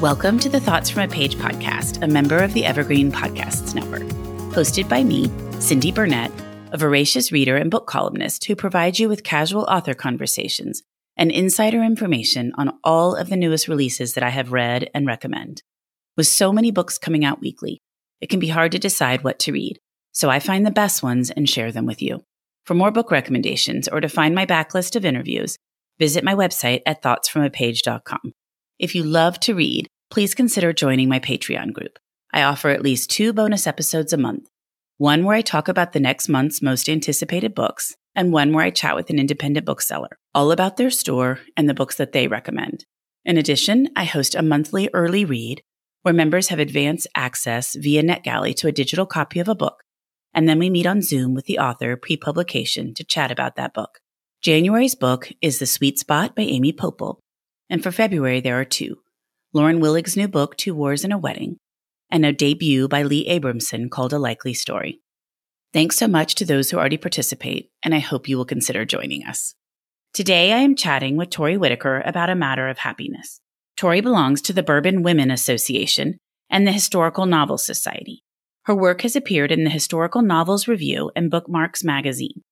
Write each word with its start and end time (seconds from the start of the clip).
Welcome 0.00 0.38
to 0.38 0.48
the 0.48 0.60
Thoughts 0.60 0.88
from 0.90 1.02
a 1.02 1.08
Page 1.08 1.34
podcast, 1.34 2.04
a 2.04 2.06
member 2.06 2.38
of 2.38 2.52
the 2.52 2.64
Evergreen 2.64 3.10
Podcasts 3.10 3.74
Network. 3.74 4.04
Hosted 4.54 4.88
by 4.88 5.02
me, 5.02 5.28
Cindy 5.58 5.90
Burnett, 5.90 6.30
a 6.70 6.78
voracious 6.78 7.32
reader 7.32 7.56
and 7.56 7.68
book 7.68 7.88
columnist 7.88 8.44
who 8.44 8.54
provides 8.54 9.00
you 9.00 9.08
with 9.08 9.24
casual 9.24 9.62
author 9.64 9.94
conversations 9.94 10.84
and 11.16 11.32
insider 11.32 11.82
information 11.82 12.52
on 12.56 12.78
all 12.84 13.16
of 13.16 13.28
the 13.28 13.36
newest 13.36 13.66
releases 13.66 14.14
that 14.14 14.22
I 14.22 14.28
have 14.28 14.52
read 14.52 14.88
and 14.94 15.04
recommend. 15.04 15.64
With 16.16 16.28
so 16.28 16.52
many 16.52 16.70
books 16.70 16.96
coming 16.96 17.24
out 17.24 17.40
weekly, 17.40 17.80
it 18.20 18.28
can 18.28 18.38
be 18.38 18.46
hard 18.50 18.70
to 18.70 18.78
decide 18.78 19.24
what 19.24 19.40
to 19.40 19.52
read, 19.52 19.80
so 20.12 20.30
I 20.30 20.38
find 20.38 20.64
the 20.64 20.70
best 20.70 21.02
ones 21.02 21.28
and 21.28 21.50
share 21.50 21.72
them 21.72 21.86
with 21.86 22.00
you. 22.00 22.22
For 22.66 22.74
more 22.74 22.92
book 22.92 23.10
recommendations 23.10 23.88
or 23.88 24.00
to 24.00 24.08
find 24.08 24.32
my 24.32 24.46
backlist 24.46 24.94
of 24.94 25.04
interviews, 25.04 25.56
visit 25.98 26.22
my 26.22 26.36
website 26.36 26.82
at 26.86 27.02
thoughtsfromapage.com. 27.02 28.32
If 28.78 28.94
you 28.94 29.02
love 29.02 29.40
to 29.40 29.56
read, 29.56 29.88
please 30.08 30.36
consider 30.36 30.72
joining 30.72 31.08
my 31.08 31.18
Patreon 31.18 31.72
group. 31.72 31.98
I 32.32 32.42
offer 32.42 32.68
at 32.68 32.82
least 32.82 33.10
two 33.10 33.32
bonus 33.32 33.66
episodes 33.66 34.12
a 34.12 34.16
month 34.16 34.48
one 34.98 35.24
where 35.24 35.36
I 35.36 35.42
talk 35.42 35.68
about 35.68 35.92
the 35.92 36.00
next 36.00 36.28
month's 36.28 36.60
most 36.60 36.88
anticipated 36.88 37.54
books, 37.54 37.94
and 38.16 38.32
one 38.32 38.52
where 38.52 38.64
I 38.64 38.70
chat 38.70 38.96
with 38.96 39.10
an 39.10 39.18
independent 39.20 39.64
bookseller, 39.64 40.18
all 40.34 40.50
about 40.50 40.76
their 40.76 40.90
store 40.90 41.38
and 41.56 41.68
the 41.68 41.74
books 41.74 41.96
that 41.96 42.10
they 42.10 42.26
recommend. 42.26 42.84
In 43.24 43.36
addition, 43.36 43.90
I 43.94 44.04
host 44.04 44.34
a 44.34 44.42
monthly 44.42 44.90
early 44.92 45.24
read 45.24 45.62
where 46.02 46.14
members 46.14 46.48
have 46.48 46.58
advance 46.58 47.06
access 47.14 47.76
via 47.76 48.02
NetGalley 48.02 48.56
to 48.56 48.66
a 48.66 48.72
digital 48.72 49.06
copy 49.06 49.38
of 49.38 49.48
a 49.48 49.54
book, 49.54 49.82
and 50.34 50.48
then 50.48 50.58
we 50.58 50.68
meet 50.68 50.86
on 50.86 51.02
Zoom 51.02 51.34
with 51.34 51.46
the 51.46 51.58
author 51.58 51.96
pre 51.96 52.16
publication 52.16 52.92
to 52.94 53.04
chat 53.04 53.30
about 53.30 53.54
that 53.54 53.74
book. 53.74 53.98
January's 54.42 54.94
book 54.96 55.30
is 55.40 55.58
The 55.58 55.66
Sweet 55.66 55.98
Spot 55.98 56.34
by 56.34 56.42
Amy 56.42 56.72
Poeppel, 56.72 57.18
and 57.70 57.82
for 57.82 57.90
February, 57.92 58.40
there 58.40 58.58
are 58.60 58.64
two 58.64 58.98
Lauren 59.52 59.80
Willig's 59.80 60.16
new 60.16 60.28
book, 60.28 60.56
Two 60.56 60.74
Wars 60.74 61.04
and 61.04 61.12
a 61.12 61.18
Wedding, 61.18 61.56
and 62.10 62.24
a 62.24 62.32
debut 62.32 62.88
by 62.88 63.02
Leigh 63.02 63.28
Abramson 63.28 63.90
called 63.90 64.12
A 64.12 64.18
Likely 64.18 64.54
Story. 64.54 65.00
Thanks 65.72 65.96
so 65.96 66.08
much 66.08 66.34
to 66.36 66.44
those 66.44 66.70
who 66.70 66.78
already 66.78 66.96
participate, 66.96 67.70
and 67.82 67.94
I 67.94 67.98
hope 67.98 68.28
you 68.28 68.36
will 68.36 68.44
consider 68.44 68.84
joining 68.84 69.24
us. 69.24 69.54
Today, 70.14 70.52
I 70.52 70.58
am 70.58 70.74
chatting 70.74 71.16
with 71.16 71.30
Tori 71.30 71.56
Whitaker 71.56 72.02
about 72.04 72.30
a 72.30 72.34
matter 72.34 72.68
of 72.68 72.78
happiness. 72.78 73.40
Tori 73.76 74.00
belongs 74.00 74.40
to 74.42 74.52
the 74.52 74.62
Bourbon 74.62 75.02
Women 75.02 75.30
Association 75.30 76.18
and 76.50 76.66
the 76.66 76.72
Historical 76.72 77.26
Novel 77.26 77.58
Society. 77.58 78.22
Her 78.64 78.74
work 78.74 79.02
has 79.02 79.14
appeared 79.14 79.52
in 79.52 79.64
the 79.64 79.70
Historical 79.70 80.22
Novels 80.22 80.66
Review 80.66 81.10
and 81.14 81.30
Bookmarks 81.30 81.84
magazine. 81.84 82.42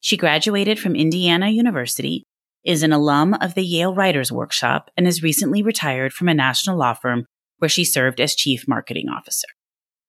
She 0.00 0.16
graduated 0.16 0.78
from 0.78 0.96
Indiana 0.96 1.48
University 1.50 2.24
is 2.64 2.82
an 2.82 2.92
alum 2.92 3.34
of 3.34 3.54
the 3.54 3.64
Yale 3.64 3.94
Writers 3.94 4.30
Workshop 4.30 4.90
and 4.96 5.06
is 5.06 5.22
recently 5.22 5.62
retired 5.62 6.12
from 6.12 6.28
a 6.28 6.34
national 6.34 6.76
law 6.76 6.94
firm 6.94 7.26
where 7.58 7.68
she 7.68 7.84
served 7.84 8.20
as 8.20 8.34
chief 8.34 8.66
marketing 8.68 9.08
officer. 9.08 9.48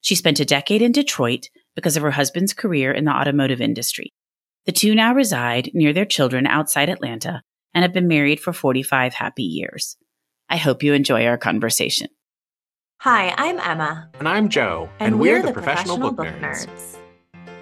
She 0.02 0.16
spent 0.16 0.40
a 0.40 0.46
decade 0.46 0.82
in 0.82 0.92
Detroit 0.92 1.50
because 1.76 1.96
of 1.96 2.04
her 2.04 2.12
husband's 2.12 2.54
career 2.54 2.92
in 2.92 3.06
the 3.06 3.12
automotive 3.12 3.62
industry. 3.62 4.14
The 4.66 4.72
two 4.72 4.96
now 4.96 5.14
reside 5.14 5.72
near 5.74 5.94
their 5.94 6.06
children 6.06 6.46
outside 6.46 6.90
Atlanta 6.90 7.42
and 7.74 7.84
have 7.84 7.94
been 7.94 8.08
married 8.08 8.40
for 8.40 8.54
45 8.54 9.14
happy 9.14 9.44
years. 9.44 9.98
I 10.50 10.58
hope 10.58 10.84
you 10.84 10.94
enjoy 10.94 11.26
our 11.26 11.38
conversation. 11.38 12.08
Hi, 13.00 13.34
I'm 13.38 13.60
Emma. 13.60 14.10
And 14.20 14.28
I'm 14.28 14.50
Joe. 14.50 14.90
And, 15.00 15.14
and 15.14 15.20
we're, 15.20 15.38
we're, 15.38 15.42
the, 15.42 15.48
the 15.48 15.54
professional, 15.54 15.98
professional, 15.98 16.12
book, 16.12 16.18
book 16.18 16.42
nerds. 16.42 16.68
nerds. 16.68 17.01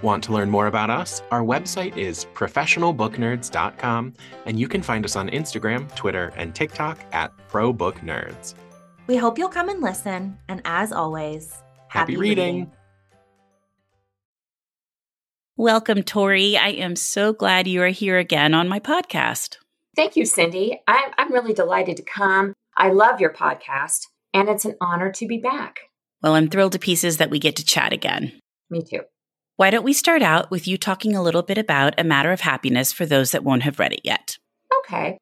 Want 0.00 0.22
to 0.24 0.32
learn 0.32 0.48
more 0.48 0.68
about 0.68 0.90
us? 0.90 1.22
Our 1.32 1.42
website 1.42 1.96
is 1.96 2.24
professionalbooknerds.com, 2.34 4.14
and 4.46 4.60
you 4.60 4.68
can 4.68 4.80
find 4.80 5.04
us 5.04 5.16
on 5.16 5.28
Instagram, 5.30 5.92
Twitter, 5.96 6.32
and 6.36 6.54
TikTok 6.54 7.00
at 7.10 7.32
ProBookNerds. 7.48 8.54
We 9.08 9.16
hope 9.16 9.38
you'll 9.38 9.48
come 9.48 9.68
and 9.68 9.82
listen, 9.82 10.38
and 10.46 10.62
as 10.64 10.92
always, 10.92 11.50
happy, 11.88 12.12
happy 12.12 12.16
reading. 12.16 12.54
reading. 12.54 12.72
Welcome, 15.56 16.04
Tori. 16.04 16.56
I 16.56 16.68
am 16.68 16.94
so 16.94 17.32
glad 17.32 17.66
you 17.66 17.82
are 17.82 17.88
here 17.88 18.18
again 18.18 18.54
on 18.54 18.68
my 18.68 18.78
podcast. 18.78 19.56
Thank 19.96 20.14
you, 20.14 20.26
Cindy. 20.26 20.80
I'm, 20.86 21.10
I'm 21.18 21.32
really 21.32 21.54
delighted 21.54 21.96
to 21.96 22.04
come. 22.04 22.54
I 22.76 22.90
love 22.90 23.20
your 23.20 23.32
podcast, 23.32 24.02
and 24.32 24.48
it's 24.48 24.64
an 24.64 24.76
honor 24.80 25.10
to 25.10 25.26
be 25.26 25.38
back. 25.38 25.80
Well, 26.22 26.36
I'm 26.36 26.48
thrilled 26.48 26.72
to 26.72 26.78
pieces 26.78 27.16
that 27.16 27.30
we 27.30 27.40
get 27.40 27.56
to 27.56 27.64
chat 27.64 27.92
again. 27.92 28.38
Me 28.70 28.84
too. 28.84 29.00
Why 29.58 29.70
don't 29.70 29.82
we 29.82 29.92
start 29.92 30.22
out 30.22 30.52
with 30.52 30.68
you 30.68 30.78
talking 30.78 31.16
a 31.16 31.22
little 31.22 31.42
bit 31.42 31.58
about 31.58 31.98
A 31.98 32.04
Matter 32.04 32.30
of 32.30 32.42
Happiness 32.42 32.92
for 32.92 33.04
those 33.04 33.32
that 33.32 33.42
won't 33.42 33.64
have 33.64 33.80
read 33.80 33.92
it 33.92 34.02
yet? 34.04 34.38
Okay. 34.78 35.18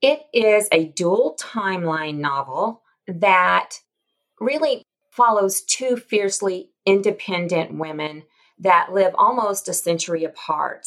It 0.00 0.22
is 0.32 0.66
a 0.72 0.86
dual 0.86 1.36
timeline 1.38 2.16
novel 2.16 2.80
that 3.06 3.74
really 4.40 4.82
follows 5.10 5.60
two 5.60 5.98
fiercely 5.98 6.70
independent 6.86 7.76
women 7.76 8.22
that 8.58 8.94
live 8.94 9.14
almost 9.18 9.68
a 9.68 9.74
century 9.74 10.24
apart. 10.24 10.86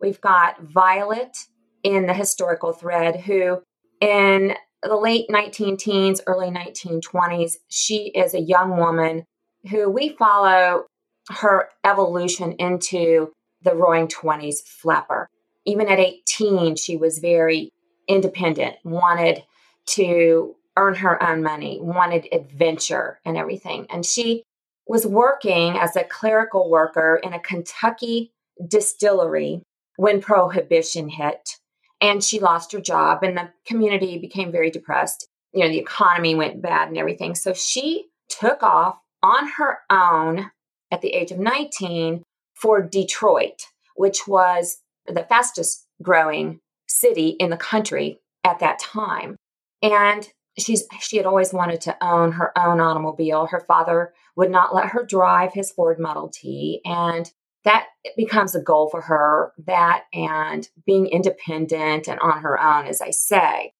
We've 0.00 0.20
got 0.20 0.62
Violet 0.62 1.36
in 1.82 2.06
the 2.06 2.14
historical 2.14 2.72
thread, 2.72 3.22
who 3.22 3.62
in 4.00 4.54
the 4.84 4.94
late 4.94 5.26
19 5.28 5.76
teens, 5.76 6.20
early 6.28 6.50
1920s, 6.52 7.56
she 7.66 8.12
is 8.14 8.32
a 8.32 8.40
young 8.40 8.76
woman 8.76 9.24
who 9.68 9.90
we 9.90 10.10
follow 10.10 10.84
her 11.30 11.68
evolution 11.84 12.52
into 12.52 13.32
the 13.62 13.74
roaring 13.74 14.08
20s 14.08 14.62
flapper. 14.62 15.28
Even 15.64 15.88
at 15.88 15.98
18, 15.98 16.76
she 16.76 16.96
was 16.96 17.18
very 17.18 17.70
independent, 18.08 18.76
wanted 18.84 19.42
to 19.86 20.54
earn 20.76 20.94
her 20.94 21.22
own 21.22 21.42
money, 21.42 21.78
wanted 21.80 22.28
adventure 22.32 23.18
and 23.24 23.36
everything. 23.36 23.86
And 23.90 24.06
she 24.06 24.44
was 24.86 25.06
working 25.06 25.76
as 25.76 25.96
a 25.96 26.04
clerical 26.04 26.70
worker 26.70 27.20
in 27.22 27.32
a 27.32 27.40
Kentucky 27.40 28.32
distillery 28.66 29.62
when 29.96 30.20
prohibition 30.20 31.08
hit. 31.08 31.56
And 32.00 32.22
she 32.22 32.38
lost 32.38 32.72
her 32.72 32.80
job, 32.80 33.24
and 33.24 33.36
the 33.36 33.50
community 33.66 34.18
became 34.18 34.52
very 34.52 34.70
depressed. 34.70 35.26
You 35.52 35.64
know, 35.64 35.68
the 35.68 35.78
economy 35.78 36.36
went 36.36 36.62
bad 36.62 36.88
and 36.88 36.96
everything. 36.96 37.34
So 37.34 37.52
she 37.52 38.06
took 38.28 38.62
off 38.62 38.98
on 39.22 39.48
her 39.56 39.80
own 39.90 40.50
at 40.90 41.00
the 41.00 41.10
age 41.10 41.30
of 41.30 41.38
19 41.38 42.22
for 42.54 42.82
Detroit, 42.82 43.62
which 43.96 44.26
was 44.26 44.78
the 45.06 45.24
fastest 45.28 45.86
growing 46.02 46.60
city 46.86 47.36
in 47.38 47.50
the 47.50 47.56
country 47.56 48.20
at 48.44 48.58
that 48.60 48.78
time. 48.78 49.36
And 49.82 50.28
she's 50.58 50.84
she 51.00 51.16
had 51.16 51.26
always 51.26 51.52
wanted 51.52 51.80
to 51.82 51.96
own 52.04 52.32
her 52.32 52.56
own 52.58 52.80
automobile. 52.80 53.46
Her 53.46 53.60
father 53.60 54.12
would 54.36 54.50
not 54.50 54.74
let 54.74 54.88
her 54.90 55.04
drive 55.04 55.52
his 55.52 55.70
Ford 55.70 55.98
Model 55.98 56.30
T 56.32 56.80
and 56.84 57.30
that 57.64 57.86
becomes 58.16 58.54
a 58.54 58.62
goal 58.62 58.88
for 58.88 59.02
her 59.02 59.52
that 59.66 60.04
and 60.12 60.68
being 60.86 61.06
independent 61.06 62.08
and 62.08 62.18
on 62.20 62.40
her 62.40 62.60
own 62.60 62.86
as 62.86 63.00
I 63.00 63.10
say. 63.10 63.72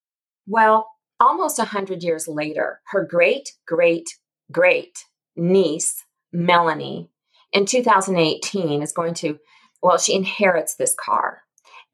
Well, 0.47 0.89
almost 1.21 1.59
a 1.59 1.63
100 1.63 2.03
years 2.03 2.29
later, 2.29 2.81
her 2.91 3.05
great 3.05 3.53
great 3.67 4.09
great 4.51 5.05
niece 5.37 6.05
Melanie 6.33 7.11
in 7.53 7.67
2018 7.67 8.83
is 8.83 8.93
going 8.93 9.15
to, 9.15 9.39
well, 9.83 9.99
she 9.99 10.15
inherits 10.15 10.75
this 10.75 10.95
car 10.95 11.43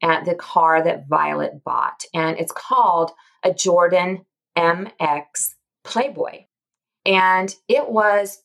and 0.01 0.25
the 0.25 0.35
car 0.35 0.83
that 0.83 1.07
Violet 1.07 1.63
bought. 1.63 2.03
And 2.13 2.37
it's 2.37 2.51
called 2.51 3.11
a 3.43 3.53
Jordan 3.53 4.25
MX 4.57 5.23
Playboy. 5.83 6.45
And 7.05 7.53
it 7.67 7.89
was, 7.89 8.39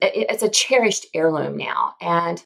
it's 0.00 0.42
a 0.42 0.48
cherished 0.48 1.06
heirloom 1.14 1.56
now. 1.56 1.94
And 2.00 2.42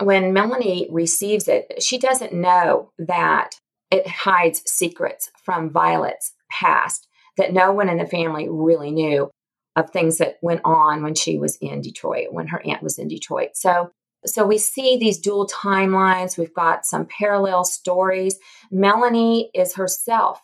when 0.00 0.32
Melanie 0.32 0.88
receives 0.90 1.48
it, 1.48 1.82
she 1.82 1.98
doesn't 1.98 2.32
know 2.32 2.92
that 2.98 3.50
it 3.90 4.06
hides 4.06 4.62
secrets 4.66 5.30
from 5.44 5.70
Violet's 5.70 6.32
past 6.50 7.06
that 7.36 7.52
no 7.52 7.72
one 7.72 7.88
in 7.88 7.98
the 7.98 8.06
family 8.06 8.48
really 8.48 8.90
knew 8.90 9.30
of 9.78 9.90
things 9.90 10.18
that 10.18 10.38
went 10.42 10.60
on 10.64 11.02
when 11.02 11.14
she 11.14 11.38
was 11.38 11.56
in 11.60 11.80
Detroit, 11.80 12.32
when 12.32 12.48
her 12.48 12.60
aunt 12.66 12.82
was 12.82 12.98
in 12.98 13.08
Detroit. 13.08 13.50
So 13.54 13.92
so 14.26 14.44
we 14.44 14.58
see 14.58 14.96
these 14.98 15.18
dual 15.18 15.46
timelines. 15.46 16.36
We've 16.36 16.52
got 16.52 16.84
some 16.84 17.06
parallel 17.06 17.62
stories. 17.62 18.36
Melanie 18.70 19.50
is 19.54 19.76
herself 19.76 20.40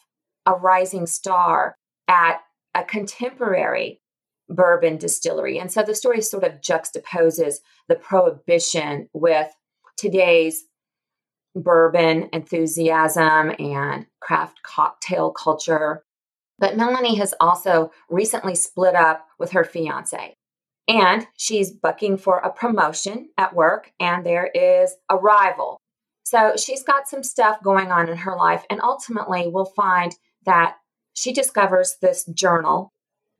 a 0.46 0.52
rising 0.52 1.06
star 1.06 1.76
at 2.06 2.40
a 2.74 2.84
contemporary 2.84 4.00
bourbon 4.48 4.96
distillery. 4.96 5.58
And 5.58 5.72
so 5.72 5.82
the 5.82 5.94
story 5.94 6.20
sort 6.20 6.44
of 6.44 6.60
juxtaposes 6.60 7.56
the 7.88 7.96
prohibition 7.96 9.08
with 9.12 9.50
today's 9.96 10.64
bourbon 11.56 12.28
enthusiasm 12.32 13.52
and 13.58 14.06
craft 14.20 14.60
cocktail 14.62 15.32
culture. 15.32 16.04
But 16.58 16.76
Melanie 16.76 17.16
has 17.16 17.34
also 17.40 17.90
recently 18.08 18.54
split 18.54 18.94
up 18.94 19.26
with 19.38 19.52
her 19.52 19.64
fiance. 19.64 20.34
And 20.86 21.26
she's 21.36 21.70
bucking 21.70 22.18
for 22.18 22.38
a 22.38 22.52
promotion 22.52 23.30
at 23.38 23.54
work, 23.54 23.92
and 23.98 24.24
there 24.24 24.46
is 24.54 24.94
a 25.10 25.16
rival. 25.16 25.78
So 26.24 26.54
she's 26.56 26.82
got 26.82 27.08
some 27.08 27.22
stuff 27.22 27.62
going 27.62 27.90
on 27.90 28.08
in 28.08 28.18
her 28.18 28.36
life, 28.36 28.64
and 28.70 28.80
ultimately, 28.82 29.48
we'll 29.48 29.64
find 29.64 30.14
that 30.44 30.76
she 31.14 31.32
discovers 31.32 31.96
this 32.00 32.24
journal 32.26 32.90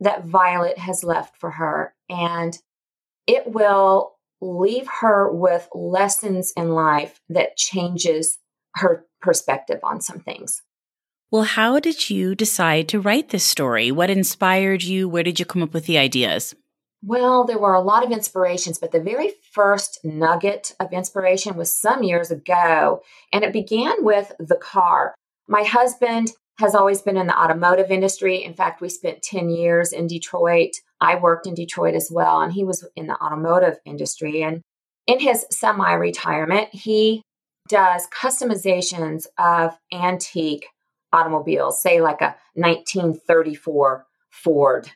that 0.00 0.24
Violet 0.24 0.78
has 0.78 1.04
left 1.04 1.36
for 1.36 1.52
her, 1.52 1.94
and 2.08 2.58
it 3.26 3.46
will 3.46 4.16
leave 4.40 4.86
her 5.00 5.30
with 5.30 5.68
lessons 5.74 6.52
in 6.56 6.70
life 6.70 7.20
that 7.28 7.56
changes 7.56 8.38
her 8.76 9.06
perspective 9.20 9.80
on 9.82 10.00
some 10.00 10.20
things. 10.20 10.62
Well, 11.30 11.44
how 11.44 11.80
did 11.80 12.10
you 12.10 12.34
decide 12.34 12.88
to 12.88 13.00
write 13.00 13.30
this 13.30 13.44
story? 13.44 13.90
What 13.90 14.10
inspired 14.10 14.82
you? 14.82 15.08
Where 15.08 15.22
did 15.22 15.40
you 15.40 15.44
come 15.44 15.62
up 15.62 15.74
with 15.74 15.86
the 15.86 15.98
ideas? 15.98 16.54
Well, 17.06 17.44
there 17.44 17.58
were 17.58 17.74
a 17.74 17.82
lot 17.82 18.04
of 18.04 18.12
inspirations, 18.12 18.78
but 18.78 18.92
the 18.92 19.00
very 19.00 19.32
first 19.52 19.98
nugget 20.04 20.74
of 20.80 20.92
inspiration 20.92 21.56
was 21.56 21.76
some 21.76 22.02
years 22.02 22.30
ago, 22.30 23.02
and 23.32 23.44
it 23.44 23.52
began 23.52 24.04
with 24.04 24.32
the 24.38 24.56
car. 24.56 25.14
My 25.46 25.64
husband 25.64 26.32
has 26.58 26.74
always 26.74 27.02
been 27.02 27.16
in 27.16 27.26
the 27.26 27.38
automotive 27.38 27.90
industry. 27.90 28.42
In 28.42 28.54
fact, 28.54 28.80
we 28.80 28.88
spent 28.88 29.22
10 29.22 29.50
years 29.50 29.92
in 29.92 30.06
Detroit. 30.06 30.70
I 31.00 31.16
worked 31.16 31.46
in 31.46 31.54
Detroit 31.54 31.94
as 31.94 32.10
well, 32.10 32.40
and 32.40 32.52
he 32.52 32.64
was 32.64 32.88
in 32.96 33.06
the 33.06 33.20
automotive 33.20 33.78
industry. 33.84 34.42
And 34.42 34.62
in 35.06 35.20
his 35.20 35.44
semi 35.50 35.92
retirement, 35.92 36.68
he 36.72 37.22
does 37.68 38.06
customizations 38.08 39.26
of 39.38 39.76
antique 39.92 40.66
automobiles, 41.14 41.80
say 41.80 42.00
like 42.00 42.20
a 42.20 42.36
1934 42.54 44.06
Ford 44.30 44.90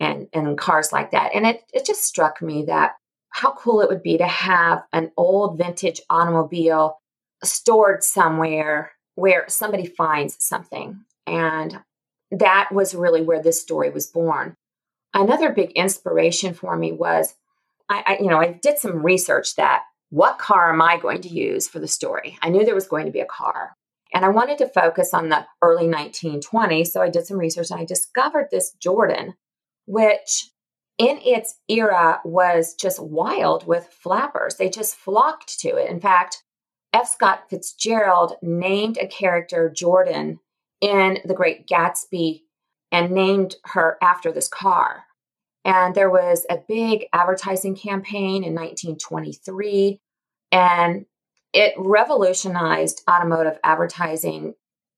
and, 0.00 0.28
and 0.32 0.56
cars 0.56 0.92
like 0.92 1.10
that. 1.10 1.32
And 1.34 1.46
it, 1.46 1.64
it 1.72 1.84
just 1.84 2.04
struck 2.04 2.40
me 2.40 2.64
that 2.66 2.92
how 3.30 3.52
cool 3.52 3.80
it 3.80 3.88
would 3.88 4.02
be 4.02 4.16
to 4.18 4.26
have 4.26 4.84
an 4.92 5.10
old 5.16 5.58
vintage 5.58 6.00
automobile 6.08 6.98
stored 7.42 8.04
somewhere 8.04 8.92
where 9.16 9.44
somebody 9.48 9.86
finds 9.86 10.36
something. 10.38 11.00
And 11.26 11.80
that 12.30 12.70
was 12.72 12.94
really 12.94 13.22
where 13.22 13.42
this 13.42 13.60
story 13.60 13.90
was 13.90 14.06
born. 14.06 14.56
Another 15.12 15.50
big 15.50 15.72
inspiration 15.72 16.54
for 16.54 16.76
me 16.76 16.92
was 16.92 17.34
I, 17.88 18.04
I, 18.06 18.22
you 18.22 18.28
know, 18.28 18.40
I 18.40 18.52
did 18.52 18.78
some 18.78 19.04
research 19.04 19.56
that 19.56 19.82
what 20.10 20.38
car 20.38 20.72
am 20.72 20.80
I 20.80 20.96
going 20.96 21.22
to 21.22 21.28
use 21.28 21.68
for 21.68 21.80
the 21.80 21.88
story? 21.88 22.38
I 22.40 22.48
knew 22.48 22.64
there 22.64 22.74
was 22.74 22.86
going 22.86 23.06
to 23.06 23.12
be 23.12 23.20
a 23.20 23.26
car. 23.26 23.76
And 24.14 24.24
I 24.24 24.28
wanted 24.28 24.58
to 24.58 24.68
focus 24.68 25.12
on 25.12 25.28
the 25.28 25.44
early 25.60 25.86
1920s. 25.86 26.86
So 26.86 27.02
I 27.02 27.10
did 27.10 27.26
some 27.26 27.36
research 27.36 27.70
and 27.70 27.80
I 27.80 27.84
discovered 27.84 28.48
this 28.50 28.72
Jordan, 28.80 29.34
which 29.86 30.50
in 30.96 31.18
its 31.22 31.56
era 31.68 32.20
was 32.24 32.74
just 32.74 33.02
wild 33.02 33.66
with 33.66 33.88
flappers. 33.88 34.54
They 34.54 34.70
just 34.70 34.94
flocked 34.94 35.58
to 35.60 35.76
it. 35.76 35.90
In 35.90 36.00
fact, 36.00 36.44
F. 36.92 37.08
Scott 37.08 37.50
Fitzgerald 37.50 38.34
named 38.40 38.98
a 38.98 39.08
character 39.08 39.68
Jordan 39.68 40.38
in 40.80 41.18
The 41.24 41.34
Great 41.34 41.66
Gatsby 41.66 42.42
and 42.92 43.10
named 43.10 43.56
her 43.64 43.98
after 44.00 44.30
this 44.30 44.46
car. 44.46 45.02
And 45.64 45.96
there 45.96 46.10
was 46.10 46.46
a 46.48 46.58
big 46.68 47.06
advertising 47.12 47.74
campaign 47.74 48.44
in 48.44 48.54
1923, 48.54 49.98
and 50.52 51.06
it 51.54 51.74
revolutionized 51.78 53.02
automotive 53.08 53.58
advertising, 53.62 54.54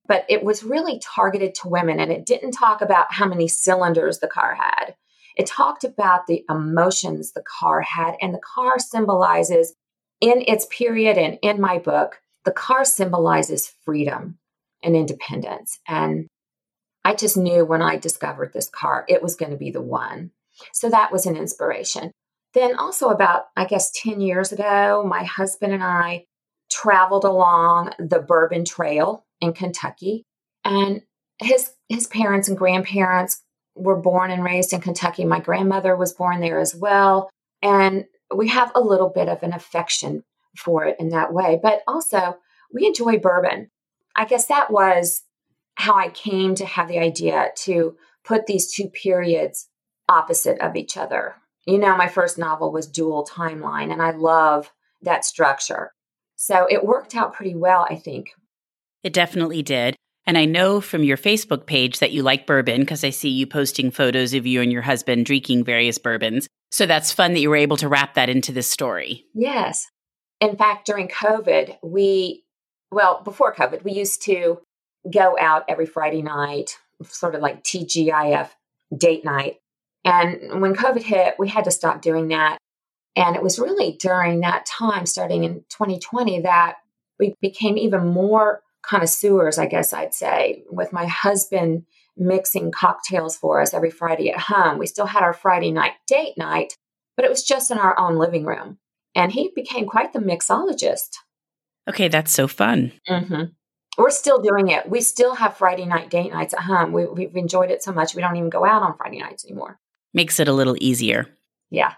but 0.09 0.25
it 0.29 0.43
was 0.43 0.65
really 0.65 0.99
targeted 0.99 1.55
to 1.57 1.69
women. 1.69 2.01
And 2.01 2.11
it 2.11 2.27
didn't 2.27 2.53
talk 2.53 2.81
about 2.81 3.13
how 3.13 3.27
many 3.27 3.47
cylinders 3.47 4.19
the 4.19 4.29
car 4.29 4.55
had, 4.55 4.95
it 5.37 5.47
talked 5.47 5.85
about 5.85 6.27
the 6.27 6.45
emotions 6.49 7.33
the 7.33 7.45
car 7.61 7.83
had. 7.83 8.15
And 8.21 8.33
the 8.33 8.41
car 8.41 8.79
symbolizes 8.79 9.75
in 10.21 10.43
its 10.47 10.67
period 10.71 11.19
and 11.19 11.39
in 11.43 11.61
my 11.61 11.79
book, 11.79 12.21
the 12.45 12.53
car 12.53 12.85
symbolizes 12.85 13.73
freedom 13.85 14.39
and 14.83 14.97
independence. 14.97 15.79
And 15.87 16.27
I 17.05 17.15
just 17.15 17.37
knew 17.37 17.65
when 17.65 17.83
I 17.83 17.99
discovered 17.99 18.53
this 18.53 18.69
car, 18.69 19.05
it 19.09 19.23
was 19.23 19.37
going 19.37 19.51
to 19.51 19.59
be 19.59 19.71
the 19.71 19.83
one. 19.83 20.31
So 20.73 20.89
that 20.89 21.13
was 21.13 21.27
an 21.27 21.37
inspiration. 21.37 22.13
Then, 22.55 22.77
also, 22.77 23.11
about, 23.11 23.49
I 23.55 23.67
guess, 23.67 23.91
10 23.91 24.23
years 24.23 24.51
ago, 24.51 25.05
my 25.07 25.25
husband 25.25 25.75
and 25.75 25.85
I 25.85 26.25
traveled 26.71 27.25
along 27.25 27.93
the 27.99 28.19
Bourbon 28.19 28.65
Trail 28.65 29.25
in 29.41 29.53
Kentucky. 29.53 30.25
And 30.65 31.03
his, 31.41 31.73
his 31.89 32.07
parents 32.07 32.49
and 32.49 32.57
grandparents 32.57 33.43
were 33.75 34.01
born 34.01 34.31
and 34.31 34.43
raised 34.43 34.73
in 34.73 34.81
Kentucky. 34.81 35.25
My 35.25 35.41
grandmother 35.41 35.95
was 35.97 36.13
born 36.13 36.41
there 36.41 36.59
as 36.59 36.75
well. 36.75 37.31
And 37.63 38.07
we 38.35 38.49
have 38.49 38.73
a 38.75 38.81
little 38.81 39.11
bit 39.11 39.29
of 39.29 39.43
an 39.43 39.53
affection 39.53 40.25
for 40.57 40.85
it 40.85 40.97
in 40.99 41.11
that 41.11 41.33
way. 41.33 41.61
But 41.63 41.83
also, 41.87 42.39
we 42.73 42.87
enjoy 42.87 43.19
bourbon. 43.19 43.71
I 44.17 44.25
guess 44.25 44.47
that 44.47 44.71
was 44.71 45.23
how 45.77 45.95
I 45.95 46.09
came 46.09 46.55
to 46.57 46.65
have 46.65 46.89
the 46.89 46.99
idea 46.99 47.51
to 47.65 47.97
put 48.25 48.47
these 48.47 48.73
two 48.73 48.89
periods 48.89 49.69
opposite 50.09 50.59
of 50.61 50.75
each 50.75 50.97
other. 50.97 51.37
You 51.67 51.79
know, 51.79 51.97
my 51.97 52.09
first 52.09 52.39
novel 52.39 52.73
was 52.73 52.87
dual 52.87 53.27
timeline, 53.27 53.93
and 53.93 54.01
I 54.01 54.13
love 54.13 54.73
that 55.03 55.25
structure. 55.25 55.93
So 56.47 56.69
it 56.71 56.85
worked 56.85 57.17
out 57.17 57.33
pretty 57.33 57.57
well, 57.57 57.85
I 57.91 57.97
think. 57.97 58.31
It 59.03 59.13
definitely 59.13 59.65
did. 59.65 59.97
And 60.29 60.39
I 60.39 60.45
know 60.45 60.81
from 60.81 61.03
your 61.03 61.17
Facebook 61.17 61.67
page 61.67 61.99
that 61.99 62.13
you 62.13 62.23
like 62.23 62.47
bourbon 62.47 62.83
because 62.83 63.03
I 63.03 63.11
see 63.11 63.31
you 63.31 63.49
posting 63.49 63.91
photos 63.91 64.33
of 64.33 64.47
you 64.47 64.63
and 64.63 64.71
your 64.71 64.83
husband 64.83 65.27
drinking 65.27 65.65
various 65.65 65.99
bourbons. 65.99 66.47
So 66.71 66.87
that's 66.87 67.11
fun 67.11 67.33
that 67.33 67.41
you 67.41 67.51
were 67.51 67.57
able 67.57 67.77
to 67.79 67.89
wrap 67.89 68.15
that 68.15 68.29
into 68.29 68.53
this 68.53 68.71
story. 68.71 69.25
Yes. 69.35 69.89
In 70.41 70.57
fact, 70.57 70.87
during 70.87 71.09
COVID, 71.09 71.79
we, 71.83 72.45
well, 72.93 73.23
before 73.25 73.53
COVID, 73.53 73.83
we 73.83 73.91
used 73.91 74.23
to 74.27 74.61
go 75.13 75.37
out 75.41 75.65
every 75.69 75.87
Friday 75.87 76.23
night, 76.23 76.79
sort 77.03 77.35
of 77.35 77.41
like 77.41 77.65
TGIF 77.65 78.51
date 78.97 79.25
night. 79.25 79.57
And 80.05 80.61
when 80.61 80.77
COVID 80.77 81.03
hit, 81.03 81.35
we 81.41 81.49
had 81.49 81.65
to 81.65 81.73
stop 81.73 82.03
doing 82.03 82.29
that. 82.29 82.59
And 83.17 83.35
it 83.35 83.43
was 83.43 83.59
really 83.59 83.97
during 83.99 84.41
that 84.41 84.67
time, 84.67 85.07
starting 85.07 85.45
in 85.45 85.65
2020, 85.71 86.43
that 86.43 86.77
we 87.19 87.35
became 87.41 87.79
even 87.79 88.09
more 88.09 88.63
connoisseurs, 88.83 89.59
I 89.59 89.67
guess 89.67 89.93
I'd 89.93 90.15
say, 90.15 90.65
with 90.71 90.93
my 90.93 91.07
husband 91.07 91.85
mixing 92.17 92.71
cocktails 92.71 93.37
for 93.37 93.61
us 93.61 93.75
every 93.75 93.91
Friday 93.91 94.31
at 94.31 94.39
home. 94.39 94.79
We 94.79 94.87
still 94.87 95.07
had 95.07 95.23
our 95.23 95.33
Friday 95.33 95.71
night 95.71 95.93
date 96.07 96.35
night, 96.37 96.77
but 97.17 97.25
it 97.25 97.31
was 97.31 97.43
just 97.43 97.71
in 97.71 97.79
our 97.79 97.99
own 97.99 98.19
living 98.19 98.45
room. 98.45 98.79
And 99.15 99.33
he 99.33 99.51
became 99.55 99.87
quite 99.87 100.13
the 100.13 100.19
mixologist. 100.19 101.17
Okay, 101.89 102.09
that's 102.09 102.33
so 102.33 102.47
fun. 102.47 102.93
Mm-hmm. 103.09 103.45
We're 103.99 104.11
still 104.11 104.43
doing 104.43 104.69
it. 104.69 104.89
We 104.91 105.01
still 105.01 105.35
have 105.37 105.57
Friday 105.57 105.87
night 105.87 106.11
date 106.11 106.33
nights 106.33 106.53
at 106.53 106.61
home. 106.61 106.93
We, 106.93 107.07
we've 107.07 107.37
enjoyed 107.37 107.71
it 107.71 107.83
so 107.83 107.93
much, 107.93 108.15
we 108.15 108.23
don't 108.23 108.37
even 108.37 108.51
go 108.51 108.65
out 108.67 108.83
on 108.83 108.97
Friday 108.97 109.19
nights 109.19 109.45
anymore. 109.45 109.79
Makes 110.13 110.39
it 110.39 110.49
a 110.49 110.53
little 110.53 110.77
easier. 110.81 111.27
Yeah. 111.71 111.95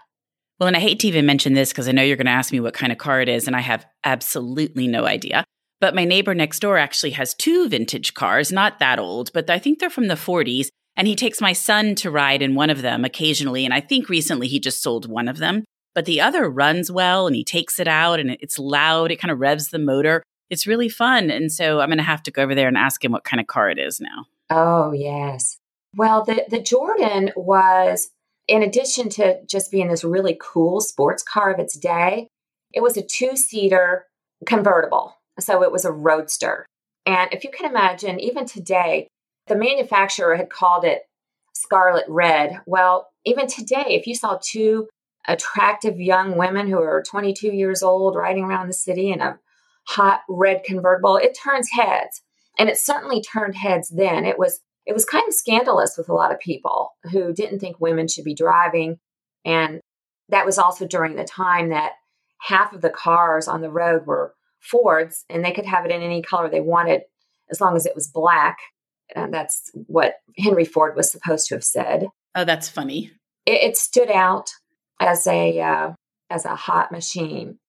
Well, 0.59 0.67
and 0.67 0.75
I 0.75 0.81
hate 0.81 0.99
to 0.99 1.07
even 1.07 1.25
mention 1.25 1.53
this 1.53 1.69
because 1.69 1.87
I 1.87 1.93
know 1.93 2.03
you're 2.03 2.17
going 2.17 2.25
to 2.25 2.31
ask 2.31 2.51
me 2.51 2.59
what 2.59 2.73
kind 2.73 2.91
of 2.91 2.97
car 2.97 3.21
it 3.21 3.29
is, 3.29 3.47
and 3.47 3.55
I 3.55 3.61
have 3.61 3.85
absolutely 4.03 4.87
no 4.87 5.05
idea. 5.05 5.45
But 5.79 5.95
my 5.95 6.03
neighbor 6.03 6.35
next 6.35 6.59
door 6.59 6.77
actually 6.77 7.11
has 7.11 7.33
two 7.33 7.69
vintage 7.69 8.13
cars, 8.13 8.51
not 8.51 8.79
that 8.79 8.99
old, 8.99 9.31
but 9.33 9.49
I 9.49 9.59
think 9.59 9.79
they're 9.79 9.89
from 9.89 10.07
the 10.07 10.15
40s. 10.15 10.67
And 10.97 11.07
he 11.07 11.15
takes 11.15 11.39
my 11.39 11.53
son 11.53 11.95
to 11.95 12.11
ride 12.11 12.41
in 12.41 12.55
one 12.55 12.69
of 12.69 12.81
them 12.81 13.05
occasionally. 13.05 13.63
And 13.63 13.73
I 13.73 13.79
think 13.79 14.09
recently 14.09 14.49
he 14.49 14.59
just 14.59 14.81
sold 14.81 15.09
one 15.09 15.29
of 15.29 15.37
them. 15.37 15.63
But 15.95 16.03
the 16.03 16.19
other 16.19 16.49
runs 16.49 16.91
well 16.91 17.25
and 17.25 17.35
he 17.35 17.45
takes 17.45 17.79
it 17.79 17.87
out 17.87 18.19
and 18.19 18.31
it's 18.41 18.59
loud. 18.59 19.11
It 19.11 19.21
kind 19.21 19.31
of 19.31 19.39
revs 19.39 19.69
the 19.69 19.79
motor. 19.79 20.23
It's 20.49 20.67
really 20.67 20.89
fun. 20.89 21.29
And 21.29 21.51
so 21.51 21.79
I'm 21.79 21.87
going 21.87 21.99
to 21.99 22.03
have 22.03 22.23
to 22.23 22.31
go 22.31 22.43
over 22.43 22.53
there 22.53 22.67
and 22.67 22.77
ask 22.77 23.03
him 23.03 23.13
what 23.13 23.23
kind 23.23 23.39
of 23.39 23.47
car 23.47 23.69
it 23.69 23.79
is 23.79 24.01
now. 24.01 24.25
Oh, 24.49 24.91
yes. 24.91 25.57
Well, 25.95 26.25
the, 26.25 26.43
the 26.49 26.61
Jordan 26.61 27.31
was, 27.35 28.09
in 28.49 28.63
addition 28.63 29.09
to 29.09 29.37
just 29.45 29.71
being 29.71 29.89
this 29.89 30.03
really 30.03 30.37
cool 30.41 30.81
sports 30.81 31.23
car 31.23 31.51
of 31.53 31.59
its 31.59 31.77
day, 31.77 32.27
it 32.73 32.81
was 32.81 32.97
a 32.97 33.03
two 33.03 33.35
seater 33.35 34.07
convertible. 34.45 35.15
So 35.39 35.63
it 35.63 35.71
was 35.71 35.85
a 35.85 35.91
roadster. 35.91 36.65
And 37.05 37.31
if 37.31 37.43
you 37.43 37.51
can 37.51 37.69
imagine, 37.69 38.19
even 38.19 38.45
today, 38.45 39.07
the 39.47 39.55
manufacturer 39.55 40.35
had 40.35 40.49
called 40.49 40.83
it 40.83 41.03
scarlet 41.53 42.05
red. 42.07 42.61
Well, 42.65 43.09
even 43.23 43.47
today, 43.47 43.85
if 43.89 44.07
you 44.07 44.15
saw 44.15 44.39
two 44.41 44.87
attractive 45.27 45.99
young 45.99 46.35
women 46.35 46.67
who 46.67 46.79
are 46.79 47.03
22 47.07 47.49
years 47.49 47.83
old 47.83 48.15
riding 48.15 48.45
around 48.45 48.67
the 48.67 48.73
city 48.73 49.11
in 49.11 49.21
a 49.21 49.37
hot 49.87 50.21
red 50.27 50.63
convertible, 50.63 51.17
it 51.17 51.37
turns 51.41 51.69
heads. 51.71 52.21
And 52.57 52.67
it 52.67 52.77
certainly 52.77 53.21
turned 53.21 53.55
heads 53.55 53.89
then. 53.89 54.25
It 54.25 54.39
was 54.39 54.59
it 54.89 54.93
was 54.93 55.05
kind 55.05 55.23
of 55.27 55.35
scandalous 55.35 55.99
with 55.99 56.09
a 56.09 56.15
lot 56.15 56.31
of 56.31 56.39
people 56.39 56.95
who 57.11 57.31
didn't 57.31 57.59
think 57.59 57.79
women 57.79 58.07
should 58.07 58.23
be 58.23 58.33
driving. 58.33 58.97
And 59.45 59.81
that 60.29 60.47
was 60.47 60.57
also 60.57 60.87
during 60.87 61.15
the 61.15 61.23
time 61.23 61.69
that 61.69 61.91
half 62.41 62.73
of 62.73 62.81
the 62.81 62.89
cars 62.89 63.47
on 63.47 63.61
the 63.61 63.69
road 63.69 64.07
were 64.07 64.33
Fords, 64.59 65.25
and 65.29 65.45
they 65.45 65.51
could 65.51 65.67
have 65.67 65.85
it 65.85 65.91
in 65.91 66.01
any 66.01 66.23
color 66.23 66.49
they 66.49 66.59
wanted 66.59 67.03
as 67.51 67.61
long 67.61 67.75
as 67.75 67.85
it 67.85 67.93
was 67.93 68.07
black. 68.07 68.57
And 69.15 69.31
that's 69.31 69.69
what 69.73 70.15
Henry 70.39 70.65
Ford 70.65 70.95
was 70.95 71.11
supposed 71.11 71.47
to 71.47 71.55
have 71.55 71.63
said. 71.63 72.07
Oh, 72.33 72.43
that's 72.43 72.67
funny. 72.67 73.11
It, 73.45 73.61
it 73.61 73.77
stood 73.77 74.09
out 74.09 74.49
as 74.99 75.27
a 75.27 75.61
uh, 75.61 75.91
as 76.31 76.45
a 76.45 76.55
hot 76.55 76.91
machine. 76.91 77.59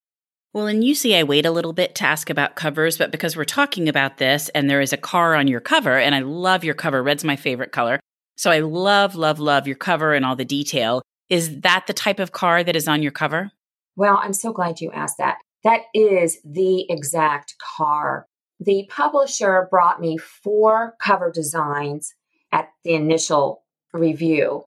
Well, 0.53 0.67
and 0.67 0.83
usually 0.83 1.17
I 1.17 1.23
wait 1.23 1.47
a 1.47 1.51
little 1.53 1.73
bit 1.73 1.95
to 1.97 2.05
ask 2.05 2.29
about 2.29 2.57
covers, 2.57 2.99
but 2.99 3.13
because 3.13 3.37
we're 3.37 3.45
talking 3.45 3.89
about 3.89 4.19
this 4.19 4.49
and 4.49 4.69
there 4.69 4.81
is 4.81 4.93
a 4.93 4.97
car 4.97 5.37
on 5.37 5.47
your 5.47 5.61
cover, 5.61 5.97
and 5.97 6.13
I 6.13 6.21
love 6.21 6.65
your 6.65 6.75
cover, 6.75 7.03
red's 7.03 7.23
my 7.23 7.37
favorite 7.37 7.71
color. 7.71 8.01
So 8.37 8.51
I 8.51 8.61
love, 8.61 9.15
love, 9.15 9.39
love 9.39 9.69
your 9.69 9.77
cover 9.77 10.13
and 10.13 10.25
all 10.25 10.35
the 10.35 10.45
detail. 10.45 11.03
Is 11.29 11.61
that 11.61 11.87
the 11.87 11.93
type 11.93 12.19
of 12.19 12.33
car 12.33 12.65
that 12.65 12.75
is 12.75 12.89
on 12.89 13.03
your 13.03 13.13
cover? 13.13 13.53
Well, 13.95 14.19
I'm 14.21 14.33
so 14.33 14.53
glad 14.53 14.81
you 14.81 14.91
asked 14.91 15.19
that. 15.19 15.39
That 15.63 15.83
is 15.95 16.39
the 16.45 16.91
exact 16.91 17.55
car. 17.77 18.27
The 18.59 18.89
publisher 18.91 19.69
brought 19.71 20.01
me 20.01 20.17
four 20.17 20.97
cover 21.01 21.31
designs 21.31 22.15
at 22.51 22.71
the 22.83 22.95
initial 22.95 23.63
review. 23.93 24.65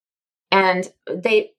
And 0.52 0.88
they 1.12 1.53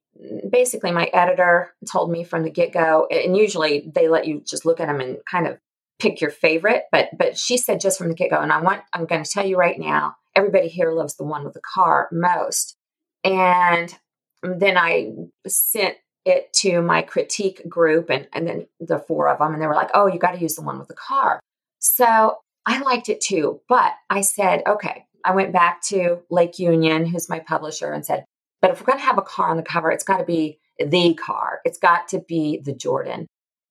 basically, 0.50 0.92
my 0.92 1.04
editor 1.12 1.74
told 1.90 2.10
me 2.10 2.24
from 2.24 2.42
the 2.42 2.50
get 2.50 2.72
go, 2.72 3.06
and 3.10 3.36
usually 3.36 3.90
they 3.94 4.08
let 4.08 4.26
you 4.26 4.42
just 4.46 4.64
look 4.64 4.80
at 4.80 4.86
them 4.86 5.00
and 5.00 5.18
kind 5.30 5.46
of 5.46 5.58
pick 5.98 6.20
your 6.20 6.30
favorite. 6.30 6.84
But 6.92 7.10
but 7.16 7.38
she 7.38 7.56
said 7.56 7.80
just 7.80 7.98
from 7.98 8.08
the 8.08 8.14
get 8.14 8.30
go, 8.30 8.40
and 8.40 8.52
I 8.52 8.60
want 8.60 8.82
I'm 8.92 9.06
going 9.06 9.22
to 9.22 9.30
tell 9.30 9.46
you 9.46 9.56
right 9.56 9.78
now, 9.78 10.16
everybody 10.36 10.68
here 10.68 10.92
loves 10.92 11.16
the 11.16 11.24
one 11.24 11.44
with 11.44 11.54
the 11.54 11.60
car 11.74 12.08
most. 12.12 12.76
And 13.22 13.94
then 14.42 14.76
I 14.76 15.12
sent 15.46 15.96
it 16.24 16.52
to 16.54 16.80
my 16.80 17.02
critique 17.02 17.68
group 17.68 18.10
and, 18.10 18.28
and 18.32 18.46
then 18.46 18.66
the 18.80 18.98
four 18.98 19.28
of 19.28 19.38
them, 19.38 19.52
and 19.52 19.62
they 19.62 19.66
were 19.66 19.74
like, 19.74 19.90
oh, 19.94 20.06
you 20.06 20.18
got 20.18 20.32
to 20.32 20.40
use 20.40 20.54
the 20.54 20.62
one 20.62 20.78
with 20.78 20.88
the 20.88 20.94
car. 20.94 21.40
So 21.78 22.38
I 22.66 22.80
liked 22.80 23.08
it 23.08 23.20
too. 23.20 23.60
But 23.68 23.92
I 24.08 24.22
said, 24.22 24.62
okay, 24.66 25.06
I 25.24 25.34
went 25.34 25.52
back 25.52 25.82
to 25.88 26.20
Lake 26.30 26.58
Union, 26.58 27.06
who's 27.06 27.28
my 27.28 27.40
publisher, 27.40 27.92
and 27.92 28.04
said, 28.04 28.24
but 28.64 28.70
if 28.70 28.80
we're 28.80 28.86
going 28.86 28.98
to 28.98 29.04
have 29.04 29.18
a 29.18 29.22
car 29.22 29.50
on 29.50 29.58
the 29.58 29.62
cover, 29.62 29.90
it's 29.90 30.04
got 30.04 30.16
to 30.16 30.24
be 30.24 30.58
the 30.78 31.12
car, 31.12 31.60
it's 31.66 31.76
got 31.76 32.08
to 32.08 32.18
be 32.18 32.62
the 32.64 32.72
Jordan. 32.72 33.26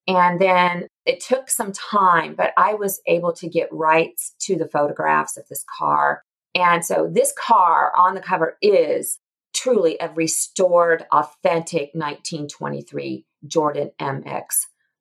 And 0.07 0.39
then 0.39 0.87
it 1.07 1.19
took 1.19 1.49
some 1.49 1.71
time, 1.71 2.35
but 2.35 2.53
I 2.57 2.75
was 2.75 3.01
able 3.07 3.33
to 3.33 3.49
get 3.49 3.73
rights 3.73 4.35
to 4.41 4.55
the 4.55 4.67
photographs 4.67 5.35
of 5.35 5.47
this 5.47 5.65
car. 5.79 6.21
And 6.53 6.85
so 6.85 7.09
this 7.11 7.33
car 7.35 7.91
on 7.97 8.13
the 8.13 8.21
cover 8.21 8.55
is 8.61 9.17
truly 9.55 9.97
a 9.99 10.11
restored, 10.13 11.07
authentic 11.11 11.89
1923 11.95 13.25
Jordan 13.47 13.89
MX 13.99 14.43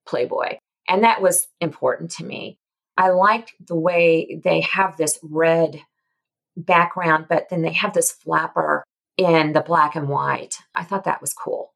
Playboy. 0.07 0.57
And 0.89 1.05
that 1.05 1.21
was 1.21 1.49
important 1.61 2.13
to 2.13 2.25
me. 2.25 2.57
I 2.97 3.11
liked 3.11 3.53
the 3.69 3.77
way 3.77 4.41
they 4.43 4.63
have 4.63 4.97
this 4.97 5.19
red 5.23 5.83
background, 6.57 7.27
but 7.29 7.51
then 7.51 7.61
they 7.61 7.73
have 7.73 7.93
this 7.93 8.11
flapper 8.11 8.85
in 9.17 9.53
the 9.53 9.61
black 9.61 9.95
and 9.95 10.09
white. 10.09 10.57
I 10.75 10.85
thought 10.85 11.05
that 11.05 11.21
was 11.21 11.33
cool. 11.33 11.73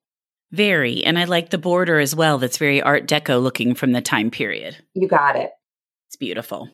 Very. 0.53 1.05
And 1.05 1.19
I 1.19 1.25
like 1.25 1.51
the 1.51 1.59
border 1.59 1.99
as 1.99 2.15
well. 2.15 2.39
That's 2.39 2.59
very 2.59 2.81
Art 2.81 3.07
Deco 3.07 3.43
looking 3.43 3.75
from 3.75 3.93
the 3.93 4.01
time 4.01 4.31
period. 4.31 4.77
You 4.95 5.09
got 5.09 5.37
it. 5.37 5.51
It's 6.09 6.17
beautiful. 6.17 6.71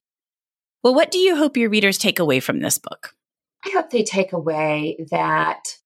Well, 0.83 0.95
what 0.95 1.11
do 1.11 1.19
you 1.19 1.37
hope 1.37 1.57
your 1.57 1.71
readers 1.71 1.99
take 1.99 2.19
away 2.19 2.41
from 2.41 2.61
this 2.61 2.79
book? 2.79 3.15
I 3.65 3.71
hope 3.71 3.91
they 3.91 4.03
take 4.03 4.33
away 4.33 5.07
that 5.11 5.77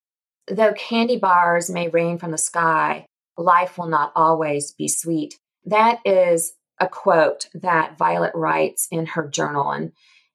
though 0.49 0.73
candy 0.73 1.19
bars 1.19 1.71
may 1.71 1.89
rain 1.89 2.19
from 2.19 2.31
the 2.31 2.39
sky, 2.39 3.07
life 3.37 3.79
will 3.79 3.89
not 3.89 4.13
always 4.17 4.73
be 4.73 4.89
sweet. 4.89 5.39
That 5.65 6.01
is 6.05 6.55
a 6.81 6.89
quote 6.89 7.49
that 7.55 7.99
Violet 7.99 8.33
writes 8.35 8.89
in 8.91 9.07
her 9.07 9.29
journal. 9.29 9.71
And, 9.71 9.93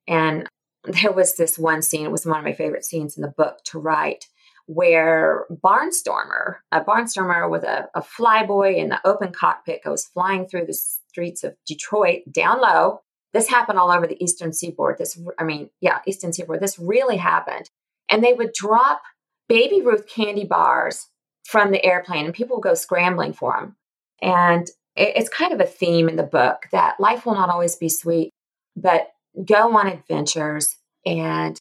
and 0.07 0.47
there 0.83 1.11
was 1.11 1.35
this 1.35 1.57
one 1.57 1.81
scene, 1.81 2.05
it 2.05 2.11
was 2.11 2.25
one 2.25 2.39
of 2.39 2.45
my 2.45 2.53
favorite 2.53 2.85
scenes 2.85 3.17
in 3.17 3.21
the 3.21 3.33
book 3.35 3.63
to 3.65 3.79
write, 3.79 4.27
where 4.67 5.45
Barnstormer, 5.51 6.57
a 6.71 6.81
Barnstormer 6.81 7.49
with 7.49 7.63
a, 7.63 7.89
a 7.95 8.01
flyboy 8.01 8.77
in 8.77 8.89
the 8.89 8.99
open 9.05 9.31
cockpit, 9.31 9.83
goes 9.83 10.05
flying 10.05 10.47
through 10.47 10.65
the 10.65 10.73
streets 10.73 11.43
of 11.43 11.55
Detroit 11.67 12.21
down 12.31 12.61
low. 12.61 13.01
This 13.33 13.49
happened 13.49 13.79
all 13.79 13.91
over 13.91 14.07
the 14.07 14.21
Eastern 14.23 14.53
Seaboard. 14.53 14.97
This, 14.97 15.19
I 15.39 15.43
mean, 15.43 15.69
yeah, 15.79 15.99
Eastern 16.05 16.33
Seaboard. 16.33 16.59
This 16.59 16.79
really 16.79 17.17
happened. 17.17 17.69
And 18.09 18.23
they 18.23 18.33
would 18.33 18.53
drop 18.53 19.01
Baby 19.47 19.81
Ruth 19.81 20.07
candy 20.07 20.45
bars 20.45 21.07
from 21.45 21.71
the 21.71 21.83
airplane, 21.83 22.25
and 22.25 22.33
people 22.33 22.57
would 22.57 22.63
go 22.63 22.73
scrambling 22.73 23.33
for 23.33 23.53
them. 23.59 23.75
And 24.21 24.67
it's 24.95 25.29
kind 25.29 25.53
of 25.53 25.59
a 25.59 25.65
theme 25.65 26.09
in 26.09 26.17
the 26.17 26.23
book 26.23 26.67
that 26.71 26.99
life 26.99 27.25
will 27.25 27.33
not 27.33 27.49
always 27.49 27.75
be 27.75 27.89
sweet, 27.89 28.29
but 28.75 29.09
go 29.45 29.75
on 29.77 29.87
adventures 29.87 30.77
and 31.05 31.57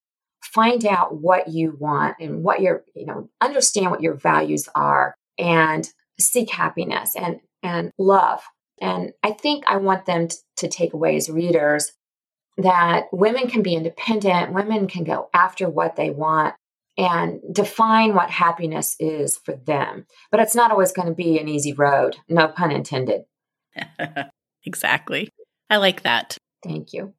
find 0.54 0.84
out 0.84 1.16
what 1.16 1.48
you 1.48 1.76
want 1.78 2.16
and 2.20 2.42
what 2.42 2.60
your, 2.60 2.84
you 2.94 3.06
know, 3.06 3.28
understand 3.40 3.90
what 3.90 4.02
your 4.02 4.14
values 4.14 4.68
are 4.74 5.14
and 5.38 5.88
seek 6.18 6.50
happiness 6.50 7.14
and, 7.16 7.40
and 7.62 7.92
love. 7.98 8.40
And 8.80 9.12
I 9.22 9.32
think 9.32 9.64
I 9.66 9.76
want 9.76 10.06
them 10.06 10.28
t- 10.28 10.36
to 10.58 10.68
take 10.68 10.92
away 10.92 11.16
as 11.16 11.28
readers 11.30 11.92
that 12.56 13.06
women 13.12 13.48
can 13.48 13.62
be 13.62 13.74
independent, 13.74 14.52
women 14.52 14.86
can 14.86 15.04
go 15.04 15.28
after 15.32 15.68
what 15.68 15.96
they 15.96 16.10
want 16.10 16.54
and 16.98 17.40
define 17.52 18.14
what 18.14 18.30
happiness 18.30 18.96
is 18.98 19.38
for 19.38 19.54
them. 19.54 20.06
But 20.30 20.40
it's 20.40 20.54
not 20.54 20.70
always 20.70 20.92
going 20.92 21.08
to 21.08 21.14
be 21.14 21.38
an 21.38 21.48
easy 21.48 21.72
road, 21.72 22.16
no 22.28 22.48
pun 22.48 22.70
intended. 22.70 23.22
exactly. 24.64 25.30
I 25.70 25.76
like 25.76 26.02
that. 26.02 26.36
Thank 26.62 26.92
you. 26.92 27.14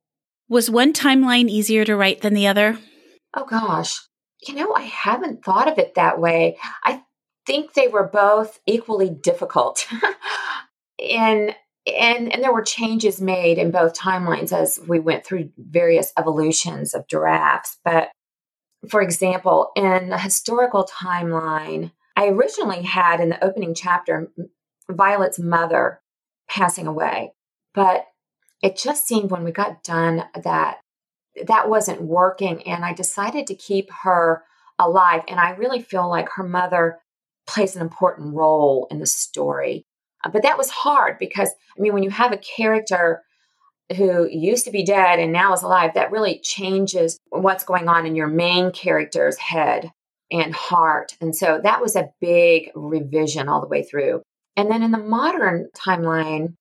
Was 0.50 0.70
one 0.70 0.94
timeline 0.94 1.50
easier 1.50 1.86
to 1.86 1.96
write 1.96 2.22
than 2.22 2.34
the 2.34 2.48
other? 2.48 2.78
Oh, 3.34 3.46
gosh. 3.46 4.00
You 4.46 4.56
know, 4.56 4.74
I 4.74 4.82
haven't 4.82 5.44
thought 5.44 5.68
of 5.68 5.78
it 5.78 5.96
that 5.96 6.20
way. 6.20 6.58
I 6.84 7.04
think 7.46 7.74
they 7.74 7.88
were 7.88 8.08
both 8.08 8.60
equally 8.66 9.10
difficult. 9.10 9.88
and 11.00 11.56
and 11.88 12.32
and 12.32 12.44
there 12.44 12.54
were 12.54 12.62
changes 12.62 13.22
made 13.22 13.58
in 13.58 13.72
both 13.72 13.98
timelines 13.98 14.52
as 14.52 14.80
we 14.88 15.00
went 15.00 15.26
through 15.26 15.50
various 15.58 16.14
evolutions 16.18 16.94
of 16.94 17.08
drafts 17.08 17.78
but 17.84 18.10
for 18.88 19.02
example 19.02 19.72
in 19.76 20.10
the 20.10 20.18
historical 20.18 20.88
timeline 20.88 21.92
i 22.16 22.28
originally 22.28 22.84
had 22.84 23.20
in 23.20 23.30
the 23.30 23.44
opening 23.44 23.74
chapter 23.74 24.32
violet's 24.90 25.40
mother 25.40 26.02
passing 26.48 26.86
away 26.86 27.32
but 27.74 28.06
it 28.62 28.78
just 28.78 29.08
seemed 29.08 29.32
when 29.32 29.44
we 29.44 29.52
got 29.52 29.84
done 29.84 30.24
that 30.44 30.78
that 31.48 31.70
wasn't 31.70 32.02
working. 32.02 32.64
And 32.64 32.84
I 32.84 32.94
decided 32.94 33.48
to 33.48 33.56
keep 33.56 33.90
her 34.04 34.44
alive. 34.80 35.24
And 35.28 35.40
I 35.40 35.52
really 35.52 35.82
feel 35.82 36.10
like 36.10 36.30
her 36.36 36.44
mother 36.44 37.00
plays 37.48 37.76
an 37.76 37.82
important 37.82 38.36
role 38.36 38.88
in 38.92 39.00
the 39.00 39.06
story. 39.06 39.86
Uh, 40.24 40.30
but 40.30 40.44
that 40.44 40.58
was 40.58 40.70
hard 40.70 41.18
because, 41.20 41.50
I 41.78 41.82
mean, 41.82 41.94
when 41.94 42.04
you 42.04 42.10
have 42.10 42.32
a 42.32 42.38
character 42.38 43.22
who 43.98 44.28
used 44.30 44.66
to 44.66 44.72
be 44.72 44.84
dead 44.84 45.20
and 45.20 45.32
now 45.32 45.54
is 45.54 45.64
alive, 45.64 45.94
that 45.96 46.12
really 46.12 46.40
changes 46.40 47.18
what's 47.30 47.64
going 47.64 47.88
on 47.90 48.06
in 48.06 48.16
your 48.16 48.28
main 48.28 48.72
character's 48.72 49.38
head 49.38 49.92
and 50.32 50.56
heart. 50.56 51.18
And 51.20 51.36
so 51.36 51.60
that 51.64 51.82
was 51.82 51.96
a 51.96 52.10
big 52.22 52.72
revision 52.74 53.50
all 53.50 53.60
the 53.60 53.68
way 53.68 53.84
through. 53.84 54.22
And 54.56 54.70
then 54.72 54.84
in 54.84 54.92
the 54.92 54.98
modern 54.98 55.70
timeline, 55.76 56.56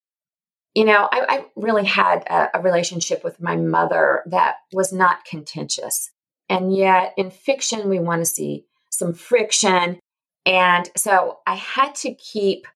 you 0.74 0.84
know, 0.84 1.08
I, 1.10 1.26
I 1.28 1.44
really 1.56 1.84
had 1.84 2.22
a, 2.28 2.58
a 2.58 2.62
relationship 2.62 3.24
with 3.24 3.40
my 3.40 3.56
mother 3.56 4.22
that 4.26 4.56
was 4.72 4.92
not 4.92 5.24
contentious. 5.24 6.10
And 6.48 6.74
yet 6.74 7.14
in 7.16 7.30
fiction, 7.30 7.88
we 7.88 7.98
want 7.98 8.22
to 8.22 8.26
see 8.26 8.66
some 8.90 9.12
friction. 9.12 9.98
And 10.46 10.90
so 10.96 11.38
I 11.46 11.54
had 11.54 11.94
to 11.96 12.14
keep 12.14 12.66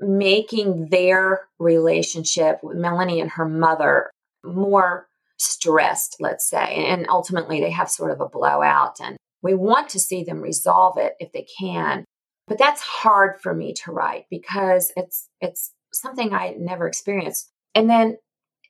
making 0.00 0.88
their 0.90 1.48
relationship 1.58 2.60
with 2.62 2.76
Melanie 2.76 3.20
and 3.20 3.30
her 3.30 3.48
mother 3.48 4.10
more 4.44 5.06
stressed, 5.38 6.16
let's 6.20 6.48
say. 6.48 6.86
And 6.86 7.06
ultimately, 7.08 7.60
they 7.60 7.70
have 7.70 7.90
sort 7.90 8.10
of 8.10 8.20
a 8.20 8.28
blowout, 8.28 9.00
and 9.00 9.16
we 9.42 9.54
want 9.54 9.88
to 9.90 10.00
see 10.00 10.24
them 10.24 10.40
resolve 10.40 10.98
it 10.98 11.14
if 11.20 11.32
they 11.32 11.46
can. 11.58 12.04
But 12.48 12.58
that's 12.58 12.80
hard 12.80 13.40
for 13.40 13.54
me 13.54 13.74
to 13.84 13.92
write 13.92 14.26
because 14.30 14.92
it's 14.96 15.28
it's 15.40 15.72
something 15.92 16.32
I 16.32 16.56
never 16.58 16.86
experienced. 16.86 17.50
And 17.74 17.88
then 17.88 18.18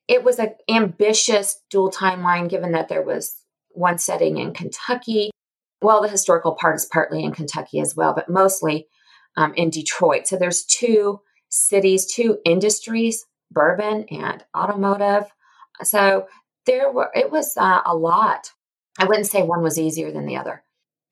it 0.09 0.25
was 0.25 0.38
an 0.38 0.55
ambitious 0.69 1.61
dual 1.71 1.91
timeline, 1.91 2.49
given 2.49 2.73
that 2.73 2.88
there 2.88 3.02
was 3.02 3.37
one 3.71 3.99
setting 3.99 4.38
in 4.38 4.52
Kentucky. 4.52 5.31
Well, 5.81 6.02
the 6.02 6.09
historical 6.09 6.52
part 6.52 6.76
is 6.76 6.87
partly 6.87 7.25
in 7.25 7.33
Kentucky 7.33 7.81
as 7.81 7.97
well, 7.97 8.12
but 8.14 8.29
mostly 8.29 8.87
um, 9.37 9.55
in 9.55 9.71
Detroit. 9.71 10.26
So 10.26 10.37
there's 10.37 10.64
two 10.64 11.21
cities, 11.49 12.12
two 12.12 12.38
industries, 12.45 13.25
bourbon 13.50 14.07
and 14.11 14.45
automotive. 14.57 15.25
So 15.83 16.26
there 16.67 16.91
were, 16.91 17.11
it 17.14 17.31
was 17.31 17.57
uh, 17.57 17.81
a 17.85 17.97
lot. 17.97 18.52
I 18.99 19.05
wouldn't 19.05 19.26
say 19.26 19.43
one 19.43 19.62
was 19.62 19.79
easier 19.79 20.12
than 20.12 20.26
the 20.26 20.37
other. 20.37 20.64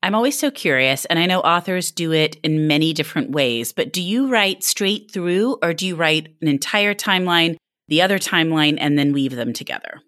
I'm 0.03 0.15
always 0.15 0.37
so 0.37 0.49
curious, 0.49 1.05
and 1.05 1.19
I 1.19 1.27
know 1.27 1.41
authors 1.41 1.91
do 1.91 2.11
it 2.11 2.37
in 2.43 2.67
many 2.67 2.91
different 2.91 3.31
ways, 3.31 3.71
but 3.71 3.93
do 3.93 4.01
you 4.01 4.29
write 4.29 4.63
straight 4.63 5.11
through 5.11 5.57
or 5.61 5.73
do 5.73 5.85
you 5.85 5.95
write 5.95 6.35
an 6.41 6.47
entire 6.47 6.95
timeline, 6.95 7.57
the 7.91 8.01
other 8.01 8.17
timeline 8.17 8.77
and 8.79 8.97
then 8.97 9.11
weave 9.11 9.35
them 9.35 9.51
together. 9.51 10.01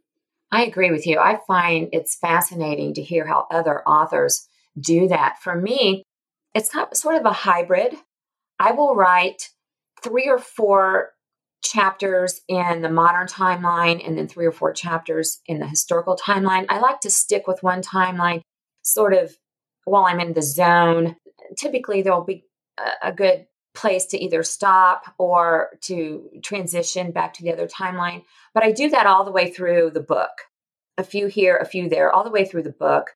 I 0.54 0.64
agree 0.64 0.90
with 0.90 1.06
you. 1.06 1.20
I 1.20 1.40
find 1.46 1.90
it's 1.92 2.16
fascinating 2.16 2.94
to 2.94 3.04
hear 3.04 3.28
how 3.28 3.46
other 3.52 3.86
authors 3.86 4.48
do 4.80 5.10
that. 5.10 5.36
For 5.44 5.54
me, 5.54 6.04
it's 6.56 6.72
sort 6.94 7.16
of 7.16 7.26
a 7.26 7.34
hybrid. 7.34 7.96
I 8.58 8.72
will 8.72 8.96
write 8.96 9.50
three 10.02 10.30
or 10.30 10.38
four 10.38 11.10
chapters 11.62 12.40
in 12.48 12.82
the 12.82 12.90
modern 12.90 13.28
timeline 13.28 14.06
and 14.06 14.18
then 14.18 14.30
three 14.30 14.46
or 14.46 14.52
four 14.54 14.72
chapters 14.72 15.42
in 15.46 15.60
the 15.60 15.68
historical 15.68 16.16
timeline. 16.16 16.66
I 16.70 16.80
like 16.80 17.02
to 17.02 17.10
stick 17.10 17.48
with 17.48 17.64
one 17.64 17.82
timeline 17.82 18.44
sort 18.82 19.14
of 19.14 19.36
while 19.86 20.06
I'm 20.06 20.20
in 20.20 20.34
the 20.34 20.42
zone. 20.42 21.16
Typically, 21.58 22.02
there'll 22.02 22.24
be 22.24 22.46
a, 23.02 23.12
good 23.12 23.46
place 23.76 24.06
to 24.06 24.24
either 24.24 24.44
stop 24.44 25.14
or 25.18 25.70
to 25.82 26.30
transition 26.44 27.12
back 27.12 27.34
to 27.34 27.44
the 27.44 27.52
other 27.52 27.68
timeline. 27.68 28.24
But 28.54 28.64
I 28.64 28.72
do 28.72 28.90
that 28.92 29.08
all 29.08 29.26
the 29.26 29.32
way 29.32 29.52
through 29.52 29.92
the 29.92 30.00
book 30.00 30.30
a 30.98 31.04
few 31.04 31.28
here, 31.28 31.58
a 31.58 31.66
few 31.66 31.90
there, 31.90 32.12
all 32.12 32.24
the 32.24 32.30
way 32.30 32.46
through 32.46 32.64
the 32.64 32.70
book, 32.70 33.16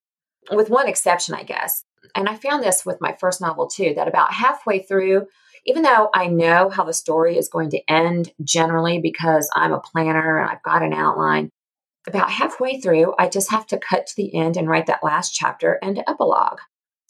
with 0.52 0.70
one 0.70 0.88
exception, 0.88 1.36
I 1.36 1.44
guess. 1.44 1.84
And 2.16 2.28
I 2.28 2.36
found 2.36 2.64
this 2.64 2.86
with 2.86 3.02
my 3.02 3.16
first 3.20 3.42
novel 3.42 3.68
too, 3.68 3.94
that 3.96 4.08
about 4.08 4.34
halfway 4.34 4.80
through, 4.80 5.28
even 5.66 5.84
though 5.84 6.10
I 6.14 6.28
know 6.28 6.70
how 6.70 6.84
the 6.84 6.94
story 6.94 7.38
is 7.38 7.50
going 7.50 7.70
to 7.72 7.92
end 7.92 8.32
generally 8.44 9.00
because 9.00 9.50
I'm 9.54 9.74
a 9.74 9.80
planner 9.80 10.40
and 10.40 10.50
I've 10.50 10.64
got 10.64 10.82
an 10.82 10.94
outline, 10.94 11.52
about 12.08 12.32
halfway 12.32 12.80
through, 12.80 13.14
I 13.20 13.28
just 13.28 13.52
have 13.52 13.68
to 13.68 13.78
cut 13.78 14.08
to 14.08 14.14
the 14.16 14.36
end 14.36 14.58
and 14.58 14.68
write 14.68 14.88
that 14.88 15.04
last 15.04 15.34
chapter 15.34 15.80
and 15.82 16.04
epilogue. 16.08 16.60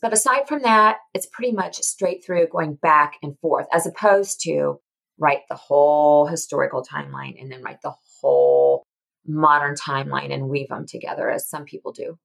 But 0.02 0.14
aside 0.14 0.48
from 0.48 0.62
that, 0.62 0.98
it's 1.14 1.26
pretty 1.26 1.54
much 1.54 1.78
straight 1.78 2.24
through 2.26 2.48
going 2.48 2.76
back 2.76 3.18
and 3.24 3.38
forth, 3.40 3.68
as 3.74 3.88
opposed 3.88 4.42
to 4.44 4.80
write 5.18 5.42
the 5.50 5.56
whole 5.56 6.28
historical 6.28 6.84
timeline 6.84 7.42
and 7.42 7.52
then 7.52 7.64
write 7.64 7.82
the 7.82 7.94
whole 8.22 8.84
modern 9.26 9.76
timeline 9.76 10.32
and 10.32 10.50
weave 10.50 10.70
them 10.70 10.86
together, 10.86 11.30
as 11.30 11.50
some 11.50 11.66
people 11.66 11.92
do. 11.92 12.18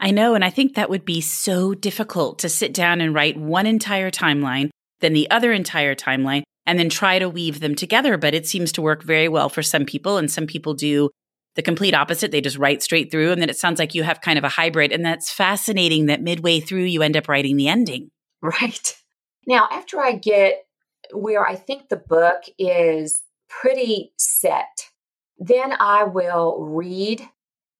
I 0.00 0.10
know. 0.10 0.34
And 0.34 0.44
I 0.44 0.50
think 0.50 0.74
that 0.74 0.90
would 0.90 1.04
be 1.04 1.20
so 1.20 1.74
difficult 1.74 2.40
to 2.40 2.48
sit 2.48 2.74
down 2.74 3.00
and 3.00 3.14
write 3.14 3.36
one 3.36 3.66
entire 3.66 4.10
timeline, 4.10 4.70
then 5.00 5.12
the 5.12 5.30
other 5.30 5.52
entire 5.52 5.94
timeline, 5.94 6.42
and 6.66 6.78
then 6.78 6.88
try 6.88 7.18
to 7.18 7.28
weave 7.28 7.60
them 7.60 7.74
together. 7.74 8.16
But 8.16 8.34
it 8.34 8.46
seems 8.46 8.72
to 8.72 8.82
work 8.82 9.02
very 9.02 9.28
well 9.28 9.48
for 9.48 9.62
some 9.62 9.84
people. 9.84 10.16
And 10.16 10.30
some 10.30 10.46
people 10.46 10.74
do 10.74 11.10
the 11.54 11.62
complete 11.62 11.94
opposite. 11.94 12.30
They 12.30 12.40
just 12.40 12.58
write 12.58 12.82
straight 12.82 13.10
through. 13.10 13.32
And 13.32 13.40
then 13.40 13.50
it 13.50 13.58
sounds 13.58 13.78
like 13.78 13.94
you 13.94 14.02
have 14.02 14.20
kind 14.20 14.38
of 14.38 14.44
a 14.44 14.48
hybrid. 14.48 14.92
And 14.92 15.04
that's 15.04 15.30
fascinating 15.30 16.06
that 16.06 16.22
midway 16.22 16.60
through 16.60 16.84
you 16.84 17.02
end 17.02 17.16
up 17.16 17.28
writing 17.28 17.56
the 17.56 17.68
ending. 17.68 18.10
Right. 18.40 18.96
Now, 19.46 19.68
after 19.70 20.00
I 20.00 20.12
get 20.12 20.64
where 21.12 21.46
I 21.46 21.56
think 21.56 21.88
the 21.88 21.96
book 21.96 22.42
is 22.58 23.22
pretty 23.48 24.12
set, 24.16 24.88
then 25.38 25.74
I 25.78 26.04
will 26.04 26.60
read 26.60 27.28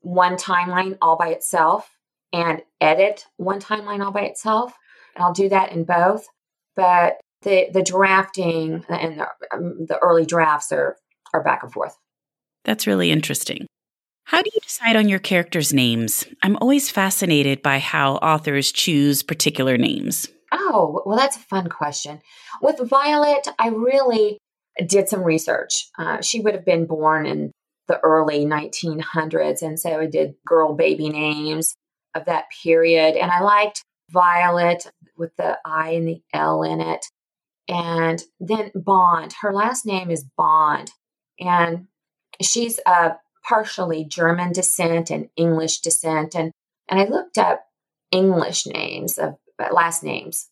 one 0.01 0.37
timeline 0.37 0.99
all 1.01 1.17
by 1.17 1.29
itself 1.29 1.97
and 2.33 2.63
edit 2.81 3.27
one 3.37 3.61
timeline 3.61 4.05
all 4.05 4.13
by 4.13 4.23
itself. 4.23 4.75
And 5.15 5.25
I'll 5.25 5.33
do 5.33 5.49
that 5.49 5.73
in 5.73 5.85
both. 5.85 6.27
But 6.75 7.21
the 7.43 7.69
the 7.73 7.83
drafting 7.83 8.85
and 8.89 9.21
the, 9.21 9.29
um, 9.53 9.87
the 9.87 9.99
early 9.99 10.25
drafts 10.25 10.73
are 10.73 10.97
are 11.35 11.43
back 11.43 11.63
and 11.63 11.73
forth. 11.73 11.97
That's 12.65 12.87
really 12.87 13.11
interesting. 13.11 13.67
How 14.25 14.41
do 14.41 14.51
you 14.55 14.61
decide 14.61 14.97
on 14.97 15.09
your 15.09 15.19
characters' 15.19 15.73
names? 15.73 16.25
I'm 16.43 16.57
always 16.57 16.91
fascinated 16.91 17.63
by 17.63 17.79
how 17.79 18.15
authors 18.17 18.73
choose 18.73 19.23
particular 19.23 19.77
names. 19.77 20.29
Oh, 20.53 21.03
well, 21.05 21.17
that's 21.17 21.37
a 21.37 21.41
fun 21.41 21.69
question. 21.69 22.21
With 22.61 22.79
Violet, 22.79 23.49
I 23.59 23.69
really 23.69 24.39
did 24.87 25.09
some 25.09 25.23
research. 25.23 25.89
Uh, 25.99 26.21
she 26.21 26.41
would 26.41 26.55
have 26.55 26.65
been 26.65 26.87
born 26.87 27.27
in 27.27 27.53
the 27.89 27.99
early 28.01 28.47
1900s, 28.47 29.63
and 29.63 29.79
so 29.79 30.01
I 30.01 30.07
did 30.07 30.35
girl 30.47 30.75
baby 30.75 31.09
names 31.09 31.75
of 32.15 32.27
that 32.27 32.45
period. 32.63 33.17
And 33.17 33.31
I 33.31 33.41
liked 33.41 33.83
Violet 34.11 34.91
with 35.17 35.35
the 35.37 35.59
I 35.65 35.91
and 35.91 36.07
the 36.07 36.23
L 36.33 36.63
in 36.63 36.81
it. 36.81 37.05
And 37.69 38.23
then 38.41 38.71
Bond. 38.75 39.35
Her 39.41 39.53
last 39.53 39.87
name 39.87 40.11
is 40.11 40.25
Bond. 40.37 40.91
And 41.41 41.87
she's 42.45 42.79
a 42.87 43.17
partially 43.45 44.05
German 44.05 44.53
descent 44.53 45.11
and 45.11 45.29
English 45.37 45.81
descent. 45.81 46.35
And, 46.35 46.53
and 46.89 47.01
I 47.01 47.05
looked 47.05 47.39
up 47.39 47.67
English 48.11 48.67
names 48.67 49.19
of 49.19 49.37
uh, 49.59 49.73
last 49.73 50.03
names. 50.03 50.49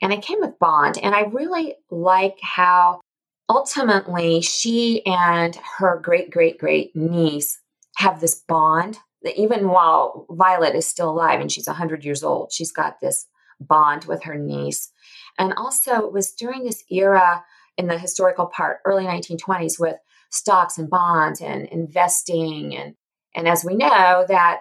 And 0.00 0.12
I 0.12 0.16
came 0.16 0.40
with 0.40 0.58
Bond. 0.58 0.98
And 1.02 1.14
I 1.14 1.22
really 1.22 1.74
like 1.90 2.38
how 2.42 3.00
ultimately 3.48 4.40
she 4.40 5.04
and 5.04 5.58
her 5.78 5.98
great 6.02 6.30
great 6.30 6.58
great 6.58 6.94
niece 6.96 7.58
have 7.96 8.20
this 8.20 8.42
bond 8.48 8.98
that 9.22 9.40
even 9.40 9.68
while 9.68 10.26
Violet 10.30 10.74
is 10.74 10.86
still 10.86 11.10
alive 11.10 11.40
and 11.40 11.50
she's 11.50 11.66
100 11.66 12.04
years 12.04 12.24
old, 12.24 12.52
she's 12.52 12.72
got 12.72 13.00
this 13.00 13.26
bond 13.60 14.04
with 14.06 14.24
her 14.24 14.36
niece. 14.36 14.90
And 15.38 15.52
also, 15.54 16.06
it 16.06 16.12
was 16.12 16.32
during 16.32 16.64
this 16.64 16.84
era 16.90 17.44
in 17.76 17.86
the 17.86 17.98
historical 17.98 18.46
part, 18.46 18.80
early 18.84 19.04
1920s, 19.04 19.78
with 19.78 19.96
stocks 20.32 20.78
and 20.78 20.90
bonds 20.90 21.40
and 21.40 21.66
investing. 21.68 22.74
And, 22.74 22.94
and 23.34 23.46
as 23.46 23.64
we 23.64 23.74
know, 23.74 24.24
that 24.28 24.60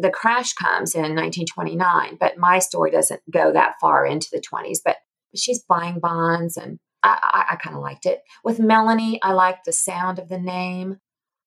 the 0.00 0.12
crash 0.12 0.52
comes 0.54 0.94
in 0.94 1.16
1929, 1.16 2.16
but 2.18 2.38
my 2.38 2.58
story 2.58 2.90
doesn't 2.90 3.20
go 3.30 3.52
that 3.52 3.74
far 3.80 4.06
into 4.06 4.28
the 4.30 4.40
20s. 4.40 4.78
But 4.84 4.96
she's 5.34 5.64
buying 5.64 5.98
bonds, 5.98 6.56
and 6.56 6.78
I, 7.02 7.18
I, 7.22 7.52
I 7.52 7.56
kind 7.56 7.76
of 7.76 7.82
liked 7.82 8.06
it. 8.06 8.20
With 8.44 8.60
Melanie, 8.60 9.20
I 9.22 9.32
liked 9.32 9.64
the 9.64 9.72
sound 9.72 10.18
of 10.18 10.28
the 10.28 10.38
name. 10.38 10.98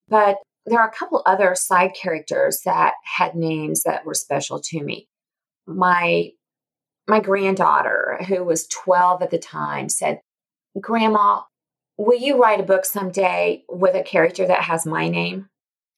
But 0.08 0.38
there 0.66 0.80
are 0.80 0.88
a 0.88 0.94
couple 0.94 1.24
other 1.26 1.56
side 1.56 1.92
characters 2.00 2.62
that 2.66 2.94
had 3.18 3.36
names 3.36 3.84
that 3.84 4.06
were 4.06 4.14
special 4.14 4.60
to 4.66 4.84
me. 4.84 5.08
My 5.66 6.32
my 7.08 7.20
granddaughter, 7.20 8.20
who 8.28 8.44
was 8.44 8.68
12 8.68 9.24
at 9.24 9.32
the 9.32 9.40
time, 9.40 9.90
said, 9.90 10.22
Grandma, 10.80 11.42
will 12.02 12.20
you 12.20 12.42
write 12.42 12.60
a 12.60 12.64
book 12.64 12.84
someday 12.86 13.64
with 13.70 13.96
a 13.96 14.04
character 14.04 14.48
that 14.48 14.64
has 14.64 14.86
my 14.86 15.08
name? 15.08 15.50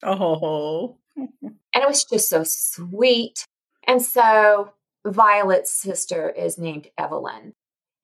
Oh. 0.04 0.98
and 1.16 1.30
it 1.74 1.88
was 1.88 2.04
just 2.04 2.30
so 2.30 2.44
sweet. 2.46 3.46
And 3.88 4.02
so 4.02 4.74
Violet's 5.06 5.72
sister 5.72 6.30
is 6.30 6.58
named 6.58 6.88
Evelyn. 6.98 7.54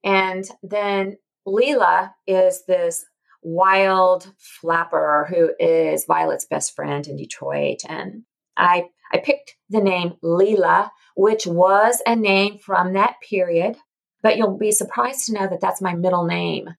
And 0.03 0.45
then 0.63 1.17
Leela 1.45 2.13
is 2.25 2.63
this 2.65 3.05
wild 3.41 4.31
flapper 4.37 5.27
who 5.29 5.51
is 5.59 6.05
Violet's 6.05 6.45
best 6.45 6.75
friend 6.75 7.05
in 7.05 7.17
Detroit. 7.17 7.79
And 7.87 8.23
I, 8.55 8.85
I 9.11 9.17
picked 9.17 9.55
the 9.69 9.81
name 9.81 10.13
Leela, 10.23 10.89
which 11.15 11.45
was 11.45 12.01
a 12.05 12.15
name 12.15 12.59
from 12.59 12.93
that 12.93 13.15
period, 13.27 13.75
but 14.23 14.37
you'll 14.37 14.57
be 14.57 14.71
surprised 14.71 15.25
to 15.25 15.33
know 15.33 15.47
that 15.49 15.61
that's 15.61 15.81
my 15.81 15.95
middle 15.95 16.25
name. 16.25 16.69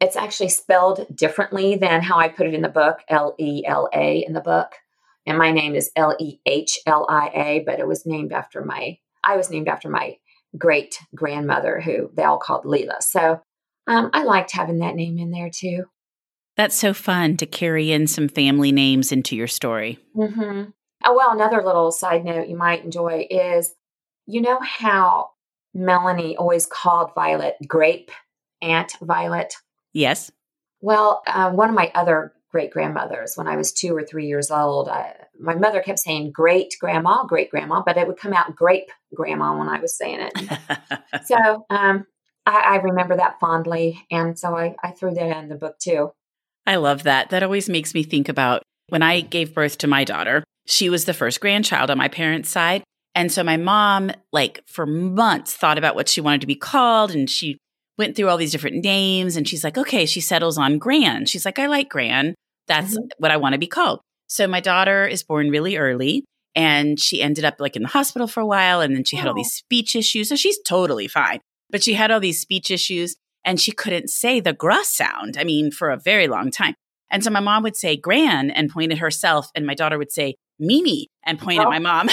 It's 0.00 0.16
actually 0.16 0.50
spelled 0.50 1.06
differently 1.14 1.76
than 1.76 2.02
how 2.02 2.18
I 2.18 2.28
put 2.28 2.46
it 2.46 2.54
in 2.54 2.62
the 2.62 2.68
book, 2.68 3.00
L 3.08 3.34
E 3.38 3.64
L 3.66 3.88
A 3.92 4.24
in 4.24 4.32
the 4.32 4.40
book. 4.40 4.74
And 5.26 5.36
my 5.36 5.50
name 5.50 5.74
is 5.74 5.90
L 5.96 6.16
E 6.18 6.38
H 6.46 6.78
L 6.86 7.06
I 7.08 7.30
A, 7.34 7.62
but 7.66 7.80
it 7.80 7.86
was 7.86 8.06
named 8.06 8.32
after 8.32 8.64
my, 8.64 8.98
I 9.24 9.36
was 9.36 9.50
named 9.50 9.68
after 9.68 9.88
my 9.88 10.16
great 10.56 10.98
grandmother 11.14 11.80
who 11.80 12.10
they 12.14 12.22
all 12.22 12.38
called 12.38 12.64
Leela. 12.64 13.02
So 13.02 13.40
um, 13.86 14.10
I 14.12 14.22
liked 14.22 14.52
having 14.52 14.78
that 14.78 14.94
name 14.94 15.18
in 15.18 15.30
there 15.30 15.50
too. 15.50 15.84
That's 16.56 16.74
so 16.74 16.92
fun 16.92 17.36
to 17.36 17.46
carry 17.46 17.92
in 17.92 18.06
some 18.06 18.28
family 18.28 18.72
names 18.72 19.12
into 19.12 19.36
your 19.36 19.46
story. 19.46 19.98
Mm-hmm. 20.16 20.70
Oh, 21.04 21.14
well, 21.14 21.30
another 21.30 21.62
little 21.62 21.92
side 21.92 22.24
note 22.24 22.48
you 22.48 22.56
might 22.56 22.84
enjoy 22.84 23.26
is 23.30 23.74
you 24.26 24.42
know 24.42 24.58
how 24.60 25.30
Melanie 25.72 26.36
always 26.36 26.66
called 26.66 27.14
Violet 27.14 27.56
Grape 27.66 28.10
Aunt 28.60 28.92
Violet? 29.00 29.54
Yes. 29.92 30.30
Well, 30.80 31.22
uh, 31.26 31.50
one 31.50 31.68
of 31.68 31.74
my 31.74 31.90
other 31.94 32.32
great 32.50 32.70
grandmothers, 32.70 33.36
when 33.36 33.46
I 33.46 33.56
was 33.56 33.72
two 33.72 33.94
or 33.94 34.04
three 34.04 34.26
years 34.26 34.50
old, 34.50 34.88
I, 34.88 35.14
my 35.38 35.54
mother 35.54 35.82
kept 35.82 35.98
saying 35.98 36.32
great 36.32 36.74
grandma, 36.80 37.24
great 37.24 37.50
grandma, 37.50 37.82
but 37.84 37.96
it 37.96 38.06
would 38.06 38.16
come 38.18 38.32
out 38.32 38.56
grape 38.56 38.90
grandma 39.14 39.56
when 39.56 39.68
I 39.68 39.80
was 39.80 39.96
saying 39.96 40.30
it. 40.32 40.58
so 41.26 41.66
um, 41.70 42.06
I, 42.46 42.60
I, 42.60 42.76
remember 42.76 43.16
that 43.16 43.38
fondly. 43.40 44.04
And 44.10 44.38
so 44.38 44.56
I, 44.56 44.74
I 44.82 44.92
threw 44.92 45.12
that 45.14 45.36
in 45.36 45.48
the 45.48 45.56
book 45.56 45.78
too. 45.78 46.12
I 46.66 46.76
love 46.76 47.02
that. 47.04 47.30
That 47.30 47.42
always 47.42 47.68
makes 47.68 47.94
me 47.94 48.02
think 48.02 48.28
about 48.28 48.62
when 48.88 49.02
I 49.02 49.20
gave 49.20 49.54
birth 49.54 49.78
to 49.78 49.86
my 49.86 50.04
daughter. 50.04 50.44
She 50.66 50.88
was 50.88 51.04
the 51.04 51.14
first 51.14 51.40
grandchild 51.40 51.90
on 51.90 51.98
my 51.98 52.08
parents' 52.08 52.50
side. 52.50 52.82
And 53.14 53.32
so 53.32 53.42
my 53.42 53.56
mom, 53.56 54.12
like 54.32 54.62
for 54.66 54.86
months, 54.86 55.54
thought 55.54 55.78
about 55.78 55.94
what 55.94 56.08
she 56.08 56.20
wanted 56.20 56.42
to 56.42 56.46
be 56.46 56.54
called. 56.54 57.10
And 57.10 57.28
she 57.28 57.58
went 57.98 58.16
through 58.16 58.28
all 58.28 58.36
these 58.36 58.52
different 58.52 58.82
names. 58.84 59.36
And 59.36 59.46
she's 59.46 59.64
like, 59.64 59.76
okay, 59.76 60.06
she 60.06 60.20
settles 60.20 60.56
on 60.56 60.78
Gran. 60.78 61.26
She's 61.26 61.44
like, 61.44 61.58
I 61.58 61.66
like 61.66 61.88
Gran. 61.88 62.34
That's 62.66 62.94
mm-hmm. 62.94 63.08
what 63.18 63.30
I 63.30 63.36
want 63.36 63.54
to 63.54 63.58
be 63.58 63.66
called. 63.66 64.00
So 64.28 64.46
my 64.46 64.60
daughter 64.60 65.06
is 65.06 65.22
born 65.22 65.50
really 65.50 65.76
early 65.76 66.24
and 66.54 67.00
she 67.00 67.22
ended 67.22 67.44
up 67.44 67.56
like 67.58 67.76
in 67.76 67.82
the 67.82 67.88
hospital 67.88 68.28
for 68.28 68.40
a 68.40 68.46
while. 68.46 68.80
And 68.80 68.94
then 68.94 69.04
she 69.04 69.16
had 69.16 69.26
all 69.26 69.34
these 69.34 69.52
speech 69.52 69.96
issues. 69.96 70.28
So 70.28 70.36
she's 70.36 70.58
totally 70.62 71.08
fine. 71.08 71.40
But 71.70 71.82
she 71.82 71.94
had 71.94 72.10
all 72.10 72.20
these 72.20 72.40
speech 72.40 72.70
issues 72.70 73.16
and 73.44 73.60
she 73.60 73.72
couldn't 73.72 74.10
say 74.10 74.40
the 74.40 74.52
gr 74.52 74.72
sound. 74.82 75.36
I 75.38 75.44
mean, 75.44 75.70
for 75.70 75.90
a 75.90 75.98
very 75.98 76.28
long 76.28 76.50
time. 76.50 76.74
And 77.10 77.24
so 77.24 77.30
my 77.30 77.40
mom 77.40 77.62
would 77.62 77.76
say 77.76 77.96
Gran 77.96 78.50
and 78.50 78.70
point 78.70 78.92
at 78.92 78.98
herself, 78.98 79.50
and 79.54 79.66
my 79.66 79.74
daughter 79.74 79.96
would 79.96 80.12
say 80.12 80.34
Mimi 80.58 81.08
and 81.24 81.38
point 81.38 81.60
oh. 81.60 81.62
at 81.62 81.68
my 81.68 81.78
mom. 81.78 82.08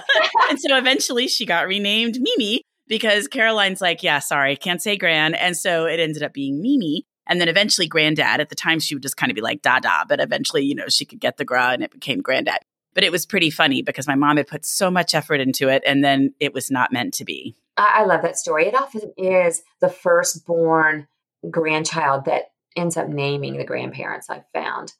and 0.48 0.60
so 0.60 0.76
eventually 0.76 1.28
she 1.28 1.46
got 1.46 1.68
renamed 1.68 2.18
Mimi 2.20 2.62
because 2.90 3.28
Caroline's 3.28 3.80
like, 3.80 4.02
yeah, 4.02 4.18
sorry, 4.18 4.56
can't 4.56 4.82
say 4.82 4.96
Gran. 4.96 5.34
And 5.34 5.56
so 5.56 5.86
it 5.86 6.00
ended 6.00 6.24
up 6.24 6.34
being 6.34 6.60
Mimi. 6.60 7.06
And 7.24 7.40
then 7.40 7.48
eventually 7.48 7.86
Granddad. 7.86 8.40
At 8.40 8.48
the 8.48 8.56
time, 8.56 8.80
she 8.80 8.96
would 8.96 9.02
just 9.02 9.16
kind 9.16 9.30
of 9.30 9.36
be 9.36 9.40
like 9.40 9.62
Dada, 9.62 10.04
but 10.08 10.20
eventually, 10.20 10.64
you 10.64 10.74
know, 10.74 10.88
she 10.88 11.04
could 11.04 11.20
get 11.20 11.36
the 11.36 11.44
gra 11.44 11.68
and 11.68 11.84
it 11.84 11.92
became 11.92 12.20
Granddad. 12.20 12.58
But 12.92 13.04
it 13.04 13.12
was 13.12 13.24
pretty 13.24 13.50
funny 13.50 13.82
because 13.82 14.08
my 14.08 14.16
mom 14.16 14.36
had 14.36 14.48
put 14.48 14.66
so 14.66 14.90
much 14.90 15.14
effort 15.14 15.38
into 15.38 15.68
it 15.68 15.84
and 15.86 16.02
then 16.02 16.34
it 16.40 16.52
was 16.52 16.72
not 16.72 16.92
meant 16.92 17.14
to 17.14 17.24
be. 17.24 17.54
I, 17.76 18.04
love 18.04 18.22
that 18.22 18.36
story. 18.36 18.66
It 18.66 18.74
often 18.74 19.12
is 19.16 19.62
the 19.80 19.88
firstborn 19.88 21.06
grandchild 21.48 22.24
that 22.24 22.50
ends 22.76 22.96
up 22.96 23.08
naming 23.08 23.56
the 23.56 23.64
grandparents 23.64 24.28
I've 24.28 24.50
found. 24.52 24.94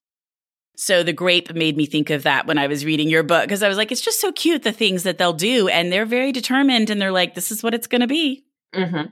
So 0.77 1.03
the 1.03 1.13
grape 1.13 1.53
made 1.55 1.77
me 1.77 1.87
think 1.87 2.11
of 2.11 2.23
that 2.23 2.47
when 2.47 2.57
I 2.57 2.67
was 2.67 2.85
reading 2.85 3.11
your 3.11 3.23
book 3.23 3.43
because 3.43 3.63
I 3.63 3.69
was 3.69 3.77
like, 3.77 3.93
it's 3.93 4.01
just 4.01 4.21
so 4.21 4.33
cute 4.33 4.63
the 4.63 4.73
things 4.73 5.03
that 5.03 5.19
they'll 5.19 5.33
do, 5.33 5.69
and 5.69 5.93
they're 5.93 6.07
very 6.07 6.33
determined, 6.33 6.91
and 6.91 7.01
they're 7.01 7.13
like, 7.13 7.35
this 7.35 7.51
is 7.51 7.63
what 7.63 7.75
it's 7.75 7.87
going 7.87 8.01
to 8.01 8.07
be. 8.07 8.45
Mm-hmm. 8.75 9.09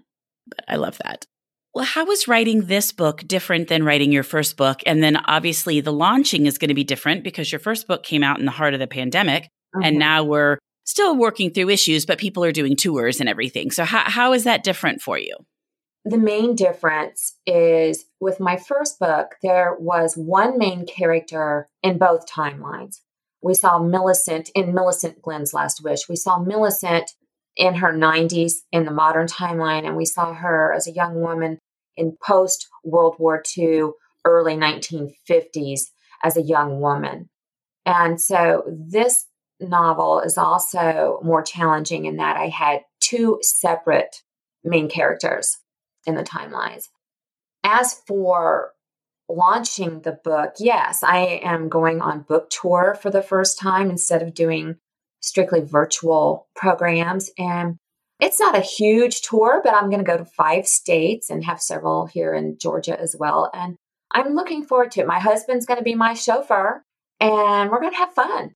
But 0.48 0.64
I 0.66 0.76
love 0.76 0.98
that. 1.04 1.26
Well, 1.74 1.84
how 1.84 2.06
was 2.06 2.26
writing 2.26 2.62
this 2.62 2.92
book 2.92 3.26
different 3.26 3.68
than 3.68 3.84
writing 3.84 4.10
your 4.10 4.22
first 4.22 4.56
book? 4.56 4.80
And 4.86 5.02
then 5.02 5.16
obviously 5.16 5.80
the 5.80 5.92
launching 5.92 6.46
is 6.46 6.58
going 6.58 6.70
to 6.70 6.74
be 6.74 6.84
different 6.84 7.22
because 7.22 7.52
your 7.52 7.58
first 7.58 7.86
book 7.86 8.02
came 8.02 8.24
out 8.24 8.40
in 8.40 8.46
the 8.46 8.50
heart 8.50 8.74
of 8.74 8.80
the 8.80 8.86
pandemic, 8.86 9.44
mm-hmm. 9.44 9.84
and 9.84 9.98
now 9.98 10.24
we're 10.24 10.58
still 10.84 11.14
working 11.14 11.52
through 11.52 11.68
issues, 11.68 12.06
but 12.06 12.18
people 12.18 12.42
are 12.42 12.52
doing 12.52 12.74
tours 12.74 13.20
and 13.20 13.28
everything. 13.28 13.70
So 13.70 13.84
how 13.84 14.08
how 14.08 14.32
is 14.32 14.44
that 14.44 14.64
different 14.64 15.02
for 15.02 15.18
you? 15.18 15.36
The 16.08 16.18
main 16.18 16.54
difference 16.54 17.36
is 17.46 18.06
with 18.18 18.40
my 18.40 18.56
first 18.56 18.98
book, 18.98 19.36
there 19.42 19.76
was 19.78 20.14
one 20.16 20.58
main 20.58 20.86
character 20.86 21.68
in 21.82 21.98
both 21.98 22.26
timelines. 22.26 23.00
We 23.42 23.54
saw 23.54 23.78
Millicent 23.78 24.50
in 24.54 24.74
Millicent 24.74 25.20
Glenn's 25.20 25.52
Last 25.52 25.82
Wish. 25.84 26.08
We 26.08 26.16
saw 26.16 26.38
Millicent 26.38 27.12
in 27.56 27.74
her 27.74 27.92
90s 27.92 28.52
in 28.72 28.84
the 28.84 28.90
modern 28.90 29.26
timeline, 29.26 29.86
and 29.86 29.96
we 29.96 30.06
saw 30.06 30.32
her 30.32 30.72
as 30.72 30.86
a 30.86 30.92
young 30.92 31.20
woman 31.20 31.58
in 31.96 32.16
post 32.24 32.66
World 32.84 33.16
War 33.18 33.42
II, 33.56 33.90
early 34.24 34.56
1950s 34.56 35.80
as 36.24 36.36
a 36.36 36.42
young 36.42 36.80
woman. 36.80 37.28
And 37.84 38.20
so 38.20 38.64
this 38.68 39.26
novel 39.60 40.20
is 40.20 40.38
also 40.38 41.20
more 41.22 41.42
challenging 41.42 42.06
in 42.06 42.16
that 42.16 42.36
I 42.36 42.48
had 42.48 42.82
two 43.00 43.38
separate 43.42 44.22
main 44.64 44.88
characters 44.88 45.58
in 46.06 46.14
the 46.14 46.22
timelines. 46.22 46.88
As 47.64 47.94
for 48.06 48.72
launching 49.28 50.00
the 50.00 50.18
book, 50.24 50.54
yes, 50.58 51.02
I 51.02 51.40
am 51.42 51.68
going 51.68 52.00
on 52.00 52.22
book 52.22 52.50
tour 52.50 52.96
for 53.00 53.10
the 53.10 53.22
first 53.22 53.58
time 53.58 53.90
instead 53.90 54.22
of 54.22 54.34
doing 54.34 54.76
strictly 55.20 55.60
virtual 55.60 56.48
programs. 56.54 57.30
And 57.38 57.76
it's 58.20 58.40
not 58.40 58.56
a 58.56 58.60
huge 58.60 59.22
tour, 59.22 59.60
but 59.62 59.74
I'm 59.74 59.90
going 59.90 60.04
to 60.04 60.10
go 60.10 60.16
to 60.16 60.24
five 60.24 60.66
states 60.66 61.30
and 61.30 61.44
have 61.44 61.60
several 61.60 62.06
here 62.06 62.32
in 62.32 62.58
Georgia 62.58 62.98
as 62.98 63.14
well. 63.18 63.50
And 63.52 63.76
I'm 64.10 64.34
looking 64.34 64.64
forward 64.64 64.92
to 64.92 65.00
it. 65.00 65.06
My 65.06 65.20
husband's 65.20 65.66
going 65.66 65.78
to 65.78 65.84
be 65.84 65.94
my 65.94 66.14
chauffeur 66.14 66.82
and 67.20 67.70
we're 67.70 67.80
going 67.80 67.92
to 67.92 67.98
have 67.98 68.12
fun. 68.12 68.54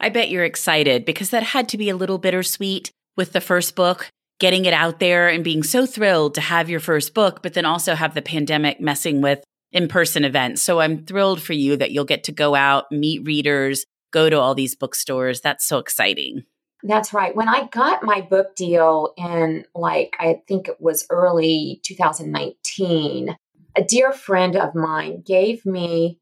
I 0.00 0.08
bet 0.08 0.30
you're 0.30 0.44
excited 0.44 1.04
because 1.04 1.30
that 1.30 1.42
had 1.42 1.68
to 1.70 1.78
be 1.78 1.90
a 1.90 1.96
little 1.96 2.18
bittersweet 2.18 2.90
with 3.16 3.32
the 3.32 3.40
first 3.40 3.76
book 3.76 4.08
getting 4.40 4.64
it 4.64 4.72
out 4.72 4.98
there 4.98 5.28
and 5.28 5.44
being 5.44 5.62
so 5.62 5.86
thrilled 5.86 6.34
to 6.34 6.40
have 6.40 6.68
your 6.68 6.80
first 6.80 7.14
book, 7.14 7.42
but 7.42 7.54
then 7.54 7.64
also 7.64 7.94
have 7.94 8.14
the 8.14 8.22
pandemic 8.22 8.80
messing 8.80 9.20
with 9.20 9.44
in 9.70 9.86
person 9.86 10.24
events. 10.24 10.62
So 10.62 10.80
I'm 10.80 11.04
thrilled 11.04 11.40
for 11.40 11.52
you 11.52 11.76
that 11.76 11.92
you'll 11.92 12.04
get 12.04 12.24
to 12.24 12.32
go 12.32 12.54
out, 12.54 12.90
meet 12.90 13.24
readers, 13.24 13.84
go 14.12 14.28
to 14.28 14.40
all 14.40 14.54
these 14.54 14.74
bookstores. 14.74 15.40
That's 15.40 15.66
so 15.66 15.78
exciting. 15.78 16.44
That's 16.82 17.12
right. 17.12 17.36
When 17.36 17.48
I 17.48 17.68
got 17.70 18.02
my 18.02 18.22
book 18.22 18.56
deal 18.56 19.12
in, 19.16 19.66
like, 19.74 20.16
I 20.18 20.40
think 20.48 20.66
it 20.66 20.80
was 20.80 21.06
early 21.10 21.80
2019, 21.84 23.36
a 23.76 23.84
dear 23.84 24.12
friend 24.12 24.56
of 24.56 24.74
mine 24.74 25.22
gave 25.24 25.66
me 25.66 26.18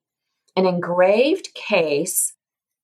an 0.57 0.67
engraved 0.67 1.55
case, 1.55 2.35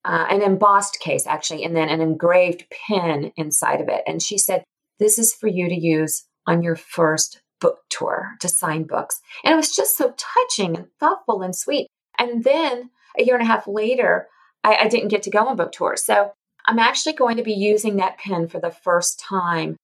uh, 0.05 0.25
an 0.29 0.41
embossed 0.41 1.01
case, 1.01 1.27
actually, 1.27 1.65
and 1.65 1.75
then 1.75 1.89
an 1.89 1.99
engraved 1.99 2.65
pin 2.87 3.33
inside 3.35 3.81
of 3.81 3.89
it. 3.89 4.03
And 4.07 4.21
she 4.21 4.37
said, 4.37 4.63
this 4.99 5.19
is 5.19 5.33
for 5.33 5.47
you 5.47 5.67
to 5.69 5.75
use 5.75 6.25
on 6.47 6.61
your 6.61 6.75
first 6.75 7.41
book 7.59 7.79
tour 7.89 8.31
to 8.39 8.47
sign 8.47 8.83
books. 8.83 9.21
And 9.43 9.53
it 9.53 9.57
was 9.57 9.75
just 9.75 9.97
so 9.97 10.13
touching 10.17 10.75
and 10.75 10.87
thoughtful 10.99 11.41
and 11.41 11.55
sweet. 11.55 11.87
And 12.17 12.43
then 12.43 12.89
a 13.17 13.23
year 13.23 13.35
and 13.35 13.43
a 13.43 13.47
half 13.47 13.67
later, 13.67 14.27
I, 14.63 14.75
I 14.75 14.87
didn't 14.87 15.09
get 15.09 15.23
to 15.23 15.29
go 15.29 15.47
on 15.47 15.55
book 15.55 15.71
tour. 15.71 15.95
So 15.97 16.33
I'm 16.65 16.79
actually 16.79 17.13
going 17.13 17.37
to 17.37 17.43
be 17.43 17.53
using 17.53 17.97
that 17.97 18.17
pen 18.17 18.47
for 18.47 18.59
the 18.59 18.71
first 18.71 19.19
time 19.19 19.77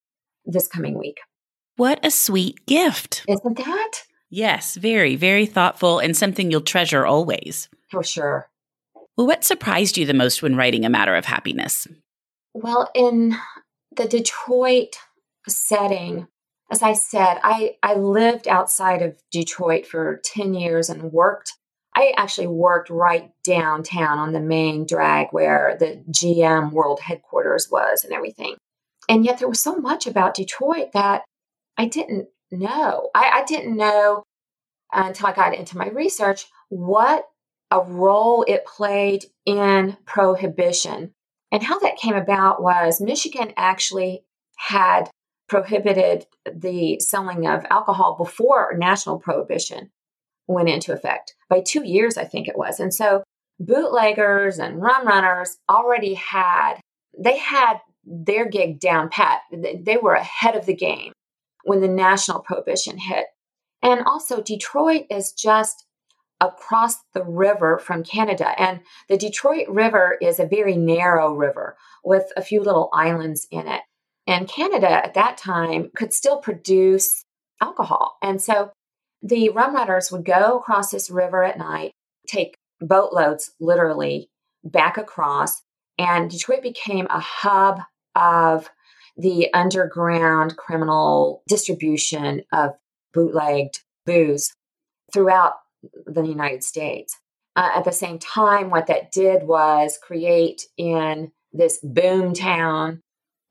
this 0.45 0.67
coming 0.67 0.97
week. 0.97 1.19
What 1.77 2.03
a 2.05 2.11
sweet 2.11 2.65
gift. 2.65 3.23
Isn't 3.27 3.57
that? 3.57 4.03
Yes, 4.29 4.75
very, 4.75 5.15
very 5.15 5.45
thoughtful 5.45 5.99
and 5.99 6.15
something 6.15 6.51
you'll 6.51 6.61
treasure 6.61 7.05
always. 7.05 7.69
For 7.89 8.03
sure. 8.03 8.49
Well, 9.17 9.27
what 9.27 9.43
surprised 9.43 9.97
you 9.97 10.05
the 10.05 10.13
most 10.13 10.41
when 10.41 10.55
writing 10.55 10.85
A 10.85 10.89
Matter 10.89 11.15
of 11.15 11.25
Happiness? 11.25 11.87
Well, 12.53 12.89
in 12.95 13.35
the 13.95 14.07
Detroit 14.07 14.95
setting, 15.47 16.27
as 16.71 16.81
I 16.81 16.93
said, 16.93 17.39
I, 17.43 17.75
I 17.83 17.95
lived 17.95 18.47
outside 18.47 19.01
of 19.01 19.21
Detroit 19.31 19.85
for 19.85 20.21
10 20.23 20.53
years 20.53 20.89
and 20.89 21.11
worked. 21.11 21.53
I 21.95 22.13
actually 22.15 22.47
worked 22.47 22.89
right 22.89 23.31
downtown 23.43 24.17
on 24.17 24.31
the 24.31 24.39
main 24.39 24.85
drag 24.85 25.27
where 25.31 25.75
the 25.77 26.03
GM 26.09 26.71
world 26.71 27.01
headquarters 27.01 27.67
was 27.69 28.03
and 28.03 28.13
everything. 28.13 28.55
And 29.09 29.25
yet 29.25 29.39
there 29.39 29.49
was 29.49 29.59
so 29.59 29.75
much 29.75 30.07
about 30.07 30.35
Detroit 30.35 30.93
that 30.93 31.23
I 31.77 31.85
didn't 31.85 32.29
know. 32.49 33.09
I, 33.13 33.41
I 33.41 33.43
didn't 33.43 33.75
know 33.75 34.23
until 34.93 35.27
I 35.27 35.33
got 35.33 35.55
into 35.55 35.77
my 35.77 35.89
research 35.89 36.45
what 36.69 37.25
a 37.71 37.81
role 37.81 38.43
it 38.47 38.65
played 38.65 39.25
in 39.45 39.97
prohibition 40.05 41.13
and 41.51 41.63
how 41.63 41.79
that 41.79 41.97
came 41.97 42.15
about 42.15 42.61
was 42.61 43.01
Michigan 43.01 43.53
actually 43.57 44.23
had 44.57 45.09
prohibited 45.49 46.25
the 46.51 46.99
selling 46.99 47.45
of 47.45 47.65
alcohol 47.69 48.15
before 48.17 48.73
national 48.77 49.19
prohibition 49.19 49.91
went 50.47 50.69
into 50.69 50.93
effect 50.93 51.35
by 51.49 51.61
two 51.61 51.85
years, 51.85 52.17
I 52.17 52.23
think 52.23 52.47
it 52.47 52.57
was. 52.57 52.79
And 52.79 52.93
so 52.93 53.23
bootleggers 53.59 54.59
and 54.59 54.81
rum 54.81 55.05
runners 55.05 55.57
already 55.69 56.13
had, 56.13 56.75
they 57.17 57.37
had 57.37 57.79
their 58.05 58.47
gig 58.47 58.79
down 58.79 59.09
pat. 59.09 59.41
They 59.51 59.97
were 59.97 60.15
ahead 60.15 60.55
of 60.55 60.65
the 60.65 60.75
game 60.75 61.11
when 61.63 61.81
the 61.81 61.87
national 61.87 62.39
prohibition 62.39 62.97
hit. 62.97 63.25
And 63.83 64.01
also, 64.05 64.41
Detroit 64.41 65.05
is 65.09 65.33
just 65.33 65.85
across 66.41 66.97
the 67.13 67.23
river 67.23 67.77
from 67.77 68.03
Canada. 68.03 68.59
And 68.59 68.81
the 69.07 69.17
Detroit 69.17 69.67
River 69.69 70.17
is 70.21 70.39
a 70.39 70.45
very 70.45 70.75
narrow 70.75 71.33
river 71.33 71.77
with 72.03 72.25
a 72.35 72.41
few 72.41 72.61
little 72.61 72.89
islands 72.91 73.47
in 73.51 73.67
it. 73.67 73.81
And 74.27 74.49
Canada 74.49 74.89
at 74.89 75.13
that 75.13 75.37
time 75.37 75.91
could 75.95 76.13
still 76.13 76.39
produce 76.39 77.23
alcohol. 77.61 78.17
And 78.21 78.41
so 78.41 78.71
the 79.21 79.49
rum 79.49 79.75
runners 79.75 80.11
would 80.11 80.25
go 80.25 80.57
across 80.57 80.89
this 80.89 81.09
river 81.09 81.43
at 81.43 81.59
night, 81.59 81.91
take 82.27 82.57
boatloads 82.79 83.51
literally 83.59 84.29
back 84.63 84.97
across, 84.97 85.61
and 85.97 86.29
Detroit 86.29 86.63
became 86.63 87.07
a 87.09 87.19
hub 87.19 87.79
of 88.15 88.69
the 89.17 89.53
underground 89.53 90.57
criminal 90.57 91.43
distribution 91.47 92.41
of 92.51 92.71
bootlegged 93.13 93.81
booze 94.05 94.53
throughout 95.13 95.53
the 96.05 96.23
United 96.23 96.63
States. 96.63 97.17
Uh, 97.55 97.69
at 97.75 97.83
the 97.83 97.91
same 97.91 98.17
time, 98.17 98.69
what 98.69 98.87
that 98.87 99.11
did 99.11 99.43
was 99.43 99.99
create 100.01 100.63
in 100.77 101.31
this 101.51 101.79
boom 101.83 102.33
town 102.33 103.01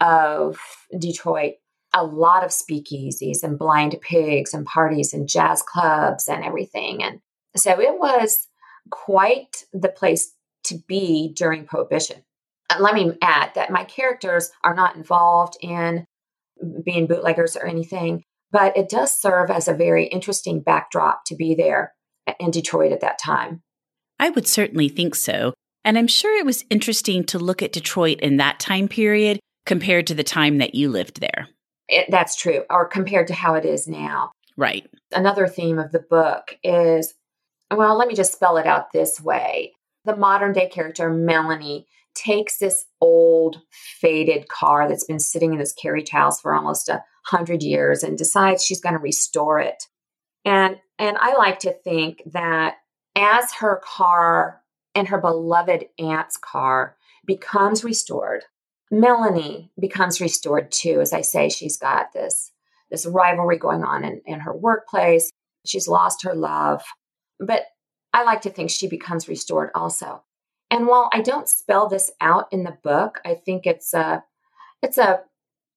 of 0.00 0.58
Detroit 0.98 1.54
a 1.94 2.04
lot 2.04 2.44
of 2.44 2.50
speakeasies 2.50 3.42
and 3.42 3.58
blind 3.58 3.96
pigs 4.00 4.54
and 4.54 4.64
parties 4.64 5.12
and 5.12 5.28
jazz 5.28 5.62
clubs 5.62 6.28
and 6.28 6.44
everything. 6.44 7.02
And 7.02 7.20
so 7.56 7.80
it 7.80 7.98
was 7.98 8.48
quite 8.90 9.64
the 9.72 9.88
place 9.88 10.32
to 10.64 10.78
be 10.86 11.32
during 11.34 11.64
Prohibition. 11.64 12.22
And 12.70 12.80
let 12.80 12.94
me 12.94 13.12
add 13.20 13.52
that 13.54 13.72
my 13.72 13.84
characters 13.84 14.50
are 14.62 14.74
not 14.74 14.94
involved 14.94 15.56
in 15.60 16.06
being 16.84 17.06
bootleggers 17.06 17.56
or 17.56 17.66
anything, 17.66 18.22
but 18.52 18.76
it 18.76 18.88
does 18.88 19.14
serve 19.14 19.50
as 19.50 19.66
a 19.66 19.74
very 19.74 20.06
interesting 20.06 20.60
backdrop 20.60 21.24
to 21.26 21.34
be 21.34 21.54
there 21.54 21.92
in 22.38 22.50
Detroit 22.50 22.92
at 22.92 23.00
that 23.00 23.18
time. 23.18 23.62
I 24.18 24.30
would 24.30 24.46
certainly 24.46 24.88
think 24.88 25.14
so. 25.14 25.54
And 25.84 25.96
I'm 25.96 26.06
sure 26.06 26.38
it 26.38 26.44
was 26.44 26.64
interesting 26.68 27.24
to 27.24 27.38
look 27.38 27.62
at 27.62 27.72
Detroit 27.72 28.20
in 28.20 28.36
that 28.36 28.60
time 28.60 28.86
period 28.86 29.40
compared 29.64 30.06
to 30.08 30.14
the 30.14 30.24
time 30.24 30.58
that 30.58 30.74
you 30.74 30.90
lived 30.90 31.20
there. 31.20 31.48
It, 31.88 32.06
that's 32.10 32.36
true, 32.36 32.64
or 32.70 32.86
compared 32.86 33.28
to 33.28 33.34
how 33.34 33.54
it 33.54 33.64
is 33.64 33.88
now. 33.88 34.30
Right. 34.56 34.88
Another 35.10 35.46
theme 35.46 35.78
of 35.78 35.90
the 35.90 36.00
book 36.00 36.56
is 36.62 37.14
well, 37.72 37.96
let 37.96 38.08
me 38.08 38.14
just 38.14 38.32
spell 38.32 38.56
it 38.56 38.66
out 38.66 38.92
this 38.92 39.20
way. 39.20 39.72
The 40.04 40.16
modern 40.16 40.52
day 40.52 40.68
character, 40.68 41.08
Melanie, 41.08 41.86
takes 42.14 42.58
this 42.58 42.84
old, 43.00 43.60
faded 43.70 44.48
car 44.48 44.88
that's 44.88 45.04
been 45.04 45.20
sitting 45.20 45.52
in 45.52 45.58
this 45.58 45.72
carriage 45.72 46.10
house 46.10 46.40
for 46.40 46.54
almost 46.54 46.88
a 46.88 47.04
hundred 47.26 47.62
years 47.62 48.02
and 48.02 48.18
decides 48.18 48.64
she's 48.64 48.80
going 48.80 48.94
to 48.94 49.00
restore 49.00 49.60
it. 49.60 49.84
And 50.44 50.76
and 50.98 51.16
I 51.18 51.34
like 51.36 51.60
to 51.60 51.72
think 51.72 52.22
that 52.26 52.76
as 53.16 53.54
her 53.54 53.80
car 53.84 54.62
and 54.94 55.08
her 55.08 55.18
beloved 55.18 55.86
aunt's 55.98 56.36
car 56.36 56.96
becomes 57.26 57.84
restored, 57.84 58.44
Melanie 58.90 59.70
becomes 59.78 60.20
restored 60.20 60.70
too. 60.72 61.00
As 61.00 61.12
I 61.12 61.20
say, 61.20 61.48
she's 61.48 61.76
got 61.76 62.12
this 62.12 62.52
this 62.90 63.06
rivalry 63.06 63.56
going 63.56 63.84
on 63.84 64.04
in, 64.04 64.20
in 64.26 64.40
her 64.40 64.54
workplace. 64.54 65.30
She's 65.64 65.88
lost 65.88 66.24
her 66.24 66.34
love. 66.34 66.82
But 67.38 67.66
I 68.12 68.24
like 68.24 68.42
to 68.42 68.50
think 68.50 68.70
she 68.70 68.88
becomes 68.88 69.28
restored 69.28 69.70
also. 69.74 70.24
And 70.70 70.86
while 70.86 71.08
I 71.12 71.20
don't 71.20 71.48
spell 71.48 71.88
this 71.88 72.10
out 72.20 72.48
in 72.52 72.64
the 72.64 72.76
book, 72.82 73.20
I 73.24 73.34
think 73.34 73.66
it's 73.66 73.94
a 73.94 74.24
it's 74.82 74.98
a 74.98 75.20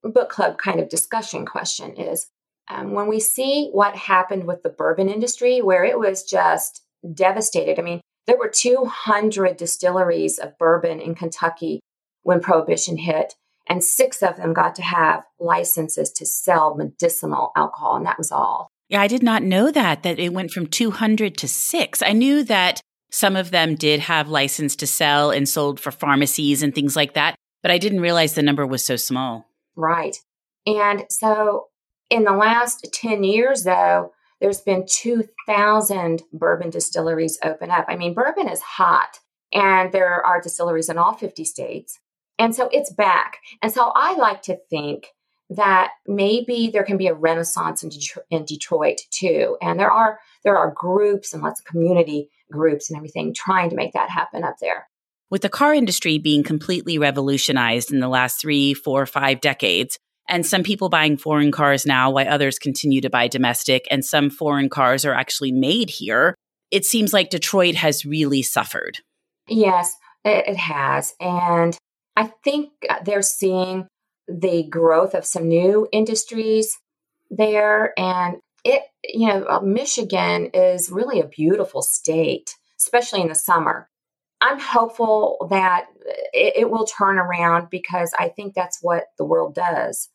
book 0.03 0.29
club 0.29 0.57
kind 0.57 0.79
of 0.79 0.89
discussion 0.89 1.45
question 1.45 1.95
is 1.95 2.27
um, 2.69 2.91
when 2.93 3.07
we 3.07 3.19
see 3.19 3.69
what 3.71 3.95
happened 3.95 4.45
with 4.45 4.63
the 4.63 4.69
bourbon 4.69 5.09
industry, 5.09 5.61
where 5.61 5.83
it 5.83 5.99
was 5.99 6.23
just 6.23 6.81
devastated. 7.13 7.79
I 7.79 7.83
mean, 7.83 8.01
there 8.25 8.37
were 8.37 8.49
200 8.49 9.57
distilleries 9.57 10.39
of 10.39 10.57
bourbon 10.57 10.99
in 10.99 11.15
Kentucky 11.15 11.81
when 12.21 12.39
Prohibition 12.39 12.97
hit, 12.97 13.35
and 13.67 13.83
six 13.83 14.23
of 14.23 14.37
them 14.37 14.53
got 14.53 14.75
to 14.75 14.81
have 14.81 15.23
licenses 15.39 16.11
to 16.13 16.25
sell 16.25 16.75
medicinal 16.75 17.51
alcohol, 17.55 17.97
and 17.97 18.05
that 18.05 18.17
was 18.17 18.31
all. 18.31 18.69
Yeah, 18.89 19.01
I 19.01 19.07
did 19.07 19.23
not 19.23 19.43
know 19.43 19.71
that, 19.71 20.03
that 20.03 20.19
it 20.19 20.33
went 20.33 20.51
from 20.51 20.67
200 20.67 21.37
to 21.37 21.47
six. 21.47 22.01
I 22.01 22.13
knew 22.13 22.43
that 22.43 22.81
some 23.11 23.35
of 23.35 23.51
them 23.51 23.75
did 23.75 24.01
have 24.01 24.29
license 24.29 24.75
to 24.77 24.87
sell 24.87 25.31
and 25.31 25.47
sold 25.47 25.79
for 25.79 25.91
pharmacies 25.91 26.63
and 26.63 26.73
things 26.73 26.95
like 26.95 27.13
that, 27.13 27.35
but 27.61 27.71
I 27.71 27.77
didn't 27.77 28.01
realize 28.01 28.33
the 28.33 28.41
number 28.41 28.65
was 28.65 28.85
so 28.85 28.95
small. 28.95 29.45
Right. 29.75 30.17
And 30.65 31.05
so 31.09 31.67
in 32.13 32.25
the 32.25 32.31
last 32.31 32.87
10 32.93 33.23
years, 33.23 33.63
though, 33.63 34.13
there's 34.39 34.61
been 34.61 34.85
2,000 34.87 36.21
bourbon 36.31 36.69
distilleries 36.69 37.39
open 37.43 37.71
up. 37.71 37.85
I 37.87 37.95
mean, 37.95 38.13
bourbon 38.13 38.47
is 38.47 38.61
hot, 38.61 39.19
and 39.51 39.91
there 39.91 40.23
are 40.23 40.39
distilleries 40.39 40.89
in 40.89 40.99
all 40.99 41.13
50 41.13 41.43
states. 41.43 41.99
And 42.37 42.53
so 42.53 42.69
it's 42.71 42.93
back. 42.93 43.37
And 43.63 43.71
so 43.71 43.91
I 43.95 44.15
like 44.15 44.43
to 44.43 44.57
think 44.69 45.07
that 45.49 45.89
maybe 46.07 46.69
there 46.71 46.83
can 46.83 46.97
be 46.97 47.07
a 47.07 47.15
renaissance 47.15 47.81
in, 47.81 47.89
Detroit, 47.89 48.25
in 48.29 48.45
Detroit 48.45 49.01
too. 49.09 49.57
And 49.61 49.79
there 49.79 49.91
are 49.91 50.19
there 50.43 50.57
are 50.57 50.73
groups 50.75 51.33
and 51.33 51.41
lots 51.41 51.61
of 51.61 51.65
community 51.65 52.29
groups 52.51 52.89
and 52.89 52.97
everything 52.97 53.33
trying 53.33 53.69
to 53.69 53.75
make 53.75 53.93
that 53.93 54.09
happen 54.09 54.43
up 54.43 54.55
there. 54.61 54.87
With 55.29 55.41
the 55.41 55.49
car 55.49 55.73
industry 55.73 56.17
being 56.17 56.43
completely 56.43 56.97
revolutionized 56.97 57.91
in 57.91 57.99
the 57.99 58.07
last 58.07 58.41
three, 58.41 58.73
four, 58.73 59.05
five 59.05 59.41
decades, 59.41 59.99
and 60.29 60.45
some 60.45 60.63
people 60.63 60.89
buying 60.89 61.17
foreign 61.17 61.51
cars 61.51 61.85
now 61.85 62.11
while 62.11 62.27
others 62.27 62.57
continue 62.57 63.01
to 63.01 63.09
buy 63.09 63.27
domestic, 63.27 63.87
and 63.91 64.05
some 64.05 64.29
foreign 64.29 64.69
cars 64.69 65.05
are 65.05 65.13
actually 65.13 65.51
made 65.51 65.89
here, 65.89 66.35
it 66.71 66.85
seems 66.85 67.13
like 67.13 67.29
Detroit 67.29 67.75
has 67.75 68.05
really 68.05 68.41
suffered. 68.41 68.99
Yes, 69.47 69.95
it 70.23 70.55
has. 70.55 71.13
And 71.19 71.77
I 72.15 72.31
think 72.43 72.71
they're 73.03 73.21
seeing 73.21 73.87
the 74.27 74.63
growth 74.69 75.13
of 75.13 75.25
some 75.25 75.47
new 75.47 75.87
industries 75.91 76.77
there. 77.29 77.93
And 77.97 78.37
it, 78.63 78.83
you 79.03 79.27
know, 79.27 79.45
uh, 79.47 79.59
Michigan 79.59 80.49
is 80.53 80.89
really 80.89 81.19
a 81.19 81.27
beautiful 81.27 81.81
state, 81.81 82.55
especially 82.79 83.21
in 83.21 83.27
the 83.27 83.35
summer. 83.35 83.89
I'm 84.41 84.59
hopeful 84.59 85.47
that 85.49 85.85
it, 86.33 86.69
will 86.69 86.85
turn 86.85 87.17
around 87.17 87.69
because 87.69 88.13
I 88.17 88.29
think 88.29 88.53
that's 88.53 88.79
what 88.81 89.05
the 89.17 89.25
world 89.25 89.55
does. 89.55 90.09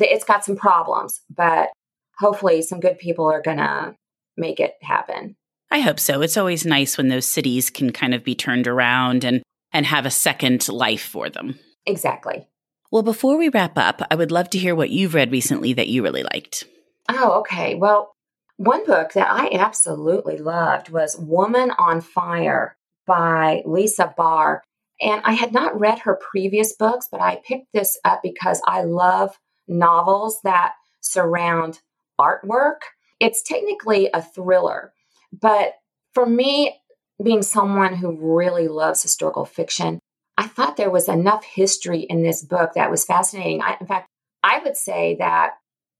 It's 0.00 0.24
got 0.24 0.44
some 0.44 0.56
problems, 0.56 1.20
but 1.34 1.70
hopefully 2.18 2.62
some 2.62 2.80
good 2.80 2.98
people 2.98 3.26
are 3.26 3.42
going 3.42 3.58
to 3.58 3.94
make 4.36 4.60
it 4.60 4.74
happen. 4.82 5.36
I 5.70 5.80
hope 5.80 5.98
so. 5.98 6.20
It's 6.22 6.36
always 6.36 6.64
nice 6.64 6.96
when 6.96 7.08
those 7.08 7.28
cities 7.28 7.70
can 7.70 7.92
kind 7.92 8.14
of 8.14 8.22
be 8.22 8.34
turned 8.34 8.68
around 8.68 9.24
and 9.24 9.42
and 9.72 9.86
have 9.86 10.06
a 10.06 10.10
second 10.10 10.68
life 10.68 11.02
for 11.02 11.28
them. 11.28 11.58
Exactly. 11.84 12.46
Well, 12.92 13.02
before 13.02 13.36
we 13.36 13.48
wrap 13.48 13.76
up, 13.76 14.00
I 14.08 14.14
would 14.14 14.30
love 14.30 14.48
to 14.50 14.58
hear 14.58 14.74
what 14.74 14.90
you've 14.90 15.14
read 15.14 15.32
recently 15.32 15.72
that 15.72 15.88
you 15.88 16.04
really 16.04 16.22
liked. 16.22 16.64
Oh, 17.08 17.40
okay. 17.40 17.74
Well, 17.74 18.14
one 18.56 18.86
book 18.86 19.14
that 19.14 19.28
I 19.28 19.50
absolutely 19.52 20.38
loved 20.38 20.90
was 20.90 21.18
Woman 21.18 21.72
on 21.76 22.00
Fire 22.00 22.76
by 23.04 23.62
Lisa 23.66 24.14
Barr. 24.16 24.62
And 25.00 25.20
I 25.24 25.32
had 25.32 25.52
not 25.52 25.78
read 25.78 25.98
her 26.00 26.14
previous 26.14 26.72
books, 26.72 27.08
but 27.10 27.20
I 27.20 27.42
picked 27.44 27.72
this 27.74 27.98
up 28.04 28.20
because 28.22 28.62
I 28.64 28.82
love 28.82 29.36
novels 29.68 30.40
that 30.44 30.72
surround 31.00 31.80
artwork. 32.20 32.78
It's 33.20 33.42
technically 33.42 34.10
a 34.12 34.22
thriller, 34.22 34.92
but 35.32 35.74
for 36.12 36.26
me, 36.26 36.76
being 37.22 37.42
someone 37.42 37.94
who 37.94 38.18
really 38.20 38.68
loves 38.68 39.02
historical 39.02 39.44
fiction, 39.44 39.98
I 40.36 40.46
thought 40.46 40.76
there 40.76 40.90
was 40.90 41.08
enough 41.08 41.44
history 41.44 42.00
in 42.00 42.22
this 42.22 42.42
book 42.42 42.72
that 42.74 42.90
was 42.90 43.04
fascinating. 43.04 43.62
I, 43.62 43.76
in 43.80 43.86
fact, 43.86 44.08
I 44.42 44.60
would 44.64 44.76
say 44.76 45.16
that 45.18 45.52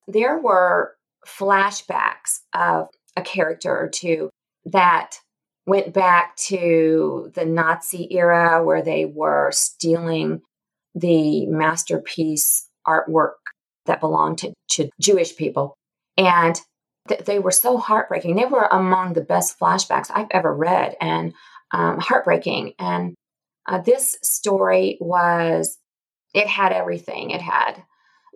there 0.08 0.38
were 0.38 0.96
flashbacks 1.26 2.40
of 2.52 2.88
a 3.16 3.22
character 3.22 3.70
or 3.70 3.88
two 3.88 4.30
that 4.66 5.18
went 5.66 5.94
back 5.94 6.36
to 6.36 7.30
the 7.34 7.44
Nazi 7.44 8.12
era 8.12 8.62
where 8.62 8.82
they 8.82 9.04
were 9.06 9.50
stealing 9.52 10.42
the 10.94 11.46
masterpiece 11.46 12.68
artwork 12.86 13.32
that 13.86 14.00
belonged 14.00 14.38
to, 14.38 14.52
to 14.70 14.88
Jewish 15.00 15.36
people. 15.36 15.74
And 16.16 16.60
th- 17.08 17.24
they 17.24 17.38
were 17.38 17.50
so 17.50 17.76
heartbreaking. 17.76 18.36
They 18.36 18.44
were 18.44 18.68
among 18.70 19.12
the 19.12 19.20
best 19.20 19.58
flashbacks 19.58 20.10
I've 20.14 20.30
ever 20.30 20.54
read 20.54 20.96
and 21.00 21.34
um, 21.72 21.98
heartbreaking. 21.98 22.74
And 22.78 23.14
uh, 23.66 23.80
this 23.80 24.16
story 24.22 24.98
was, 25.00 25.78
it 26.34 26.46
had 26.46 26.72
everything. 26.72 27.30
It 27.30 27.40
had 27.40 27.82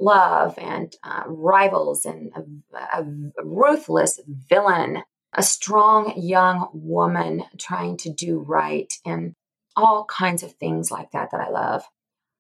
love 0.01 0.55
and 0.59 0.95
uh, 1.03 1.25
rivals 1.27 2.05
and 2.05 2.33
a, 2.35 3.01
a 3.01 3.05
ruthless 3.45 4.21
villain, 4.27 5.03
a 5.33 5.43
strong 5.43 6.15
young 6.17 6.69
woman 6.73 7.45
trying 7.59 7.97
to 7.99 8.13
do 8.13 8.39
right, 8.39 8.93
and 9.05 9.35
all 9.77 10.05
kinds 10.05 10.43
of 10.43 10.53
things 10.55 10.91
like 10.91 11.11
that 11.13 11.31
that 11.33 11.41
I 11.41 11.51
love. 11.51 11.85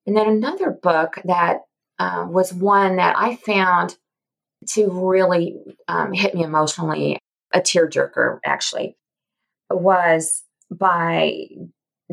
And 0.06 0.16
then 0.16 0.28
another 0.28 0.70
book 0.70 1.18
that 1.24 1.62
uh, 1.98 2.26
was 2.28 2.52
one 2.52 2.96
that 2.96 3.16
I 3.16 3.36
found 3.36 3.96
to 4.70 4.90
really 4.90 5.56
um, 5.86 6.12
hit 6.12 6.34
me 6.34 6.42
emotionally, 6.42 7.18
a 7.52 7.60
tearjerker 7.60 8.38
actually, 8.44 8.96
was 9.70 10.42
by 10.70 11.46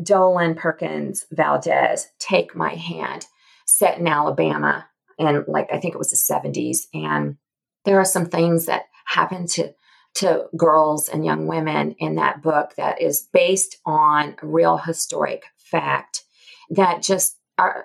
Dolen 0.02 0.54
Perkins 0.54 1.26
Valdez, 1.30 2.08
Take 2.18 2.54
My 2.54 2.74
Hand, 2.74 3.26
set 3.66 3.98
in 3.98 4.06
Alabama 4.06 4.86
in 5.18 5.44
like 5.48 5.68
I 5.72 5.78
think 5.78 5.94
it 5.94 5.98
was 5.98 6.10
the 6.10 6.34
70s. 6.34 6.86
And 6.92 7.36
there 7.84 7.98
are 7.98 8.04
some 8.04 8.26
things 8.26 8.66
that 8.66 8.84
happen 9.06 9.46
to 9.48 9.74
to 10.16 10.46
girls 10.56 11.10
and 11.10 11.26
young 11.26 11.46
women 11.46 11.94
in 11.98 12.14
that 12.14 12.42
book 12.42 12.72
that 12.76 13.02
is 13.02 13.28
based 13.34 13.76
on 13.84 14.34
real 14.42 14.78
historic 14.78 15.42
fact 15.58 16.24
that 16.70 17.02
just 17.02 17.36
are 17.58 17.84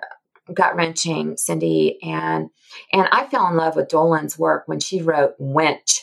gut 0.52 0.76
wrenching, 0.76 1.36
Cindy. 1.36 1.98
And 2.02 2.50
and 2.92 3.08
I 3.12 3.26
fell 3.26 3.48
in 3.48 3.56
love 3.56 3.76
with 3.76 3.88
Dolen's 3.88 4.38
work 4.38 4.64
when 4.66 4.80
she 4.80 5.02
wrote 5.02 5.38
Wench, 5.40 6.00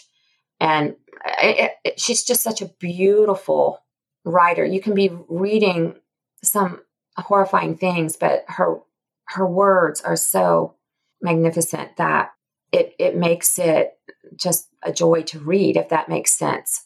and 0.60 0.96
it, 1.42 1.72
it, 1.84 2.00
she's 2.00 2.24
just 2.24 2.44
such 2.44 2.62
a 2.62 2.72
beautiful 2.80 3.84
writer. 4.26 4.66
You 4.66 4.82
can 4.82 4.94
be 4.94 5.12
reading 5.28 5.96
some 6.44 6.82
horrifying 7.18 7.78
things, 7.78 8.16
but 8.16 8.46
her 8.48 8.80
her 9.26 9.48
words 9.48 10.02
are 10.02 10.16
so 10.16 10.76
magnificent 11.22 11.98
that 11.98 12.32
it 12.72 12.94
it 13.00 13.16
makes 13.16 13.60
it 13.60 13.98
just 14.36 14.70
a 14.84 14.92
joy 14.92 15.22
to 15.24 15.40
read 15.40 15.76
if 15.76 15.90
that 15.90 16.10
makes 16.10 16.32
sense. 16.32 16.86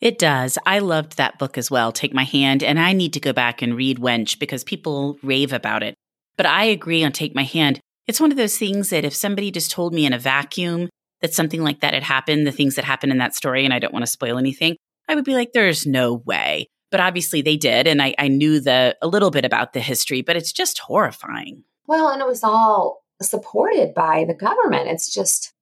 It 0.00 0.18
does. 0.18 0.58
I 0.66 0.80
loved 0.80 1.16
that 1.16 1.38
book 1.38 1.56
as 1.56 1.70
well, 1.70 1.90
Take 1.90 2.12
My 2.12 2.24
Hand, 2.24 2.62
and 2.62 2.78
I 2.78 2.92
need 2.92 3.14
to 3.14 3.20
go 3.20 3.32
back 3.32 3.62
and 3.62 3.74
read 3.74 3.98
Wench 3.98 4.38
because 4.38 4.62
people 4.62 5.18
rave 5.22 5.54
about 5.54 5.82
it. 5.82 5.95
But 6.36 6.46
I 6.46 6.64
agree 6.64 7.04
on 7.04 7.12
Take 7.12 7.34
My 7.34 7.44
Hand. 7.44 7.80
It's 8.06 8.20
one 8.20 8.30
of 8.30 8.36
those 8.36 8.58
things 8.58 8.90
that 8.90 9.04
if 9.04 9.14
somebody 9.14 9.50
just 9.50 9.70
told 9.70 9.92
me 9.92 10.06
in 10.06 10.12
a 10.12 10.18
vacuum 10.18 10.88
that 11.22 11.34
something 11.34 11.62
like 11.62 11.80
that 11.80 11.94
had 11.94 12.02
happened, 12.02 12.46
the 12.46 12.52
things 12.52 12.76
that 12.76 12.84
happened 12.84 13.12
in 13.12 13.18
that 13.18 13.34
story, 13.34 13.64
and 13.64 13.72
I 13.72 13.78
don't 13.78 13.92
want 13.92 14.04
to 14.04 14.10
spoil 14.10 14.38
anything, 14.38 14.76
I 15.08 15.14
would 15.14 15.24
be 15.24 15.34
like, 15.34 15.52
there's 15.52 15.86
no 15.86 16.14
way. 16.14 16.66
But 16.90 17.00
obviously 17.00 17.42
they 17.42 17.56
did. 17.56 17.86
And 17.86 18.00
I, 18.00 18.14
I 18.18 18.28
knew 18.28 18.60
the 18.60 18.96
a 19.02 19.08
little 19.08 19.30
bit 19.30 19.44
about 19.44 19.72
the 19.72 19.80
history, 19.80 20.22
but 20.22 20.36
it's 20.36 20.52
just 20.52 20.78
horrifying. 20.78 21.64
Well, 21.86 22.08
and 22.10 22.20
it 22.20 22.28
was 22.28 22.44
all 22.44 23.02
supported 23.22 23.94
by 23.94 24.24
the 24.26 24.34
government. 24.34 24.88
It's 24.88 25.12
just 25.12 25.52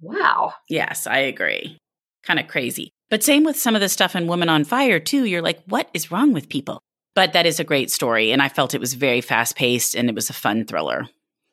wow. 0.00 0.54
Yes, 0.68 1.06
I 1.06 1.18
agree. 1.18 1.78
Kind 2.24 2.40
of 2.40 2.48
crazy. 2.48 2.90
But 3.10 3.22
same 3.22 3.44
with 3.44 3.58
some 3.58 3.74
of 3.74 3.80
the 3.80 3.88
stuff 3.88 4.16
in 4.16 4.26
Woman 4.26 4.48
on 4.48 4.64
Fire, 4.64 4.98
too. 4.98 5.24
You're 5.24 5.42
like, 5.42 5.62
what 5.66 5.88
is 5.94 6.10
wrong 6.10 6.32
with 6.32 6.48
people? 6.48 6.80
But 7.14 7.32
that 7.32 7.46
is 7.46 7.60
a 7.60 7.64
great 7.64 7.90
story. 7.90 8.32
And 8.32 8.42
I 8.42 8.48
felt 8.48 8.74
it 8.74 8.80
was 8.80 8.94
very 8.94 9.20
fast 9.20 9.56
paced 9.56 9.94
and 9.94 10.08
it 10.08 10.14
was 10.14 10.30
a 10.30 10.34
fun 10.34 10.64
thriller. 10.64 11.08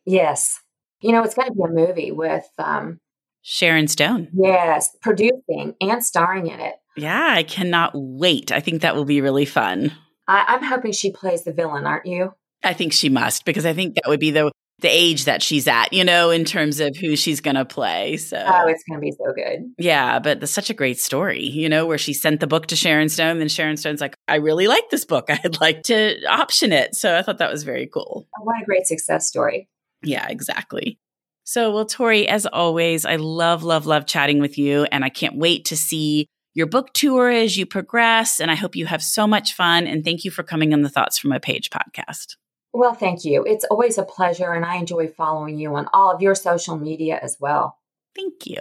Yes. 0.05 0.59
You 1.01 1.11
know, 1.11 1.23
it's 1.23 1.35
going 1.35 1.47
to 1.47 1.53
be 1.53 1.63
a 1.63 1.67
movie 1.67 2.11
with 2.11 2.47
um, 2.57 2.99
Sharon 3.41 3.87
Stone. 3.87 4.29
Yes, 4.33 4.95
producing 5.01 5.75
and 5.81 6.03
starring 6.03 6.47
in 6.47 6.59
it. 6.59 6.75
Yeah, 6.95 7.33
I 7.35 7.43
cannot 7.43 7.91
wait. 7.95 8.51
I 8.51 8.59
think 8.59 8.81
that 8.81 8.95
will 8.95 9.05
be 9.05 9.21
really 9.21 9.45
fun. 9.45 9.93
I, 10.27 10.45
I'm 10.47 10.63
hoping 10.63 10.91
she 10.91 11.11
plays 11.11 11.43
the 11.43 11.53
villain, 11.53 11.85
aren't 11.85 12.05
you? 12.05 12.33
I 12.63 12.73
think 12.73 12.93
she 12.93 13.09
must 13.09 13.45
because 13.45 13.65
I 13.65 13.73
think 13.73 13.95
that 13.95 14.07
would 14.07 14.19
be 14.19 14.31
the 14.31 14.51
the 14.81 14.89
age 14.89 15.25
that 15.25 15.41
she's 15.41 15.67
at, 15.67 15.93
you 15.93 16.03
know, 16.03 16.29
in 16.29 16.43
terms 16.43 16.79
of 16.79 16.95
who 16.97 17.15
she's 17.15 17.39
going 17.39 17.55
to 17.55 17.65
play. 17.65 18.17
So, 18.17 18.37
oh, 18.37 18.67
it's 18.67 18.83
going 18.83 18.99
to 18.99 19.01
be 19.01 19.11
so 19.11 19.33
good. 19.33 19.73
Yeah, 19.77 20.19
but 20.19 20.39
that's 20.39 20.51
such 20.51 20.69
a 20.69 20.73
great 20.73 20.99
story, 20.99 21.43
you 21.43 21.69
know, 21.69 21.85
where 21.85 21.97
she 21.97 22.13
sent 22.13 22.39
the 22.39 22.47
book 22.47 22.67
to 22.67 22.75
Sharon 22.75 23.09
Stone. 23.09 23.41
and 23.41 23.51
Sharon 23.51 23.77
Stone's 23.77 24.01
like, 24.01 24.15
I 24.27 24.35
really 24.35 24.67
like 24.67 24.89
this 24.89 25.05
book. 25.05 25.25
I'd 25.29 25.61
like 25.61 25.83
to 25.83 26.23
option 26.25 26.71
it. 26.71 26.95
So 26.95 27.17
I 27.17 27.21
thought 27.21 27.37
that 27.37 27.51
was 27.51 27.63
very 27.63 27.87
cool. 27.87 28.27
Oh, 28.37 28.43
what 28.43 28.61
a 28.61 28.65
great 28.65 28.87
success 28.87 29.27
story. 29.27 29.69
Yeah, 30.03 30.27
exactly. 30.27 30.99
So, 31.43 31.73
well, 31.73 31.85
Tori, 31.85 32.27
as 32.27 32.45
always, 32.45 33.05
I 33.05 33.17
love, 33.17 33.63
love, 33.63 33.85
love 33.85 34.05
chatting 34.05 34.39
with 34.39 34.57
you. 34.57 34.85
And 34.85 35.03
I 35.03 35.09
can't 35.09 35.37
wait 35.37 35.65
to 35.65 35.77
see 35.77 36.27
your 36.53 36.67
book 36.67 36.93
tour 36.93 37.29
as 37.29 37.57
you 37.57 37.65
progress. 37.65 38.39
And 38.39 38.49
I 38.49 38.55
hope 38.55 38.75
you 38.75 38.85
have 38.85 39.03
so 39.03 39.27
much 39.27 39.53
fun. 39.53 39.87
And 39.87 40.03
thank 40.03 40.23
you 40.23 40.31
for 40.31 40.43
coming 40.43 40.73
on 40.73 40.81
the 40.81 40.89
Thoughts 40.89 41.17
from 41.17 41.31
a 41.31 41.39
Page 41.39 41.69
podcast. 41.69 42.35
Well, 42.73 42.93
thank 42.93 43.25
you. 43.25 43.43
It's 43.43 43.65
always 43.65 43.97
a 43.97 44.03
pleasure, 44.03 44.53
and 44.53 44.63
I 44.63 44.77
enjoy 44.77 45.07
following 45.09 45.59
you 45.59 45.75
on 45.75 45.89
all 45.93 46.09
of 46.09 46.21
your 46.21 46.35
social 46.35 46.77
media 46.77 47.19
as 47.21 47.37
well. 47.39 47.77
Thank 48.15 48.47
you. 48.47 48.59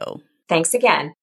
Thanks 0.49 0.75
again. 0.75 1.15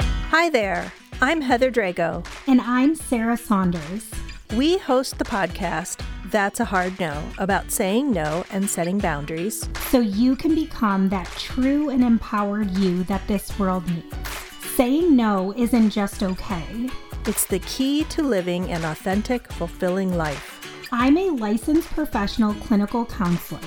Hi 0.00 0.48
there. 0.48 0.92
I'm 1.20 1.40
Heather 1.40 1.72
Drago. 1.72 2.24
And 2.46 2.60
I'm 2.60 2.94
Sarah 2.94 3.36
Saunders. 3.36 4.08
We 4.54 4.78
host 4.78 5.18
the 5.18 5.24
podcast 5.24 6.00
That's 6.26 6.60
a 6.60 6.64
Hard 6.64 7.00
No 7.00 7.20
about 7.38 7.72
saying 7.72 8.12
no 8.12 8.44
and 8.52 8.70
setting 8.70 8.98
boundaries. 8.98 9.68
So 9.90 9.98
you 9.98 10.36
can 10.36 10.54
become 10.54 11.08
that 11.08 11.26
true 11.36 11.90
and 11.90 12.04
empowered 12.04 12.70
you 12.72 13.02
that 13.04 13.26
this 13.26 13.58
world 13.58 13.88
needs. 13.88 14.16
Saying 14.76 15.16
no 15.16 15.52
isn't 15.56 15.90
just 15.90 16.22
okay, 16.22 16.88
it's 17.26 17.46
the 17.46 17.58
key 17.60 18.04
to 18.04 18.22
living 18.22 18.70
an 18.70 18.84
authentic, 18.84 19.50
fulfilling 19.52 20.16
life. 20.16 20.54
I'm 20.90 21.18
a 21.18 21.28
licensed 21.28 21.90
professional 21.90 22.54
clinical 22.54 23.04
counselor, 23.04 23.60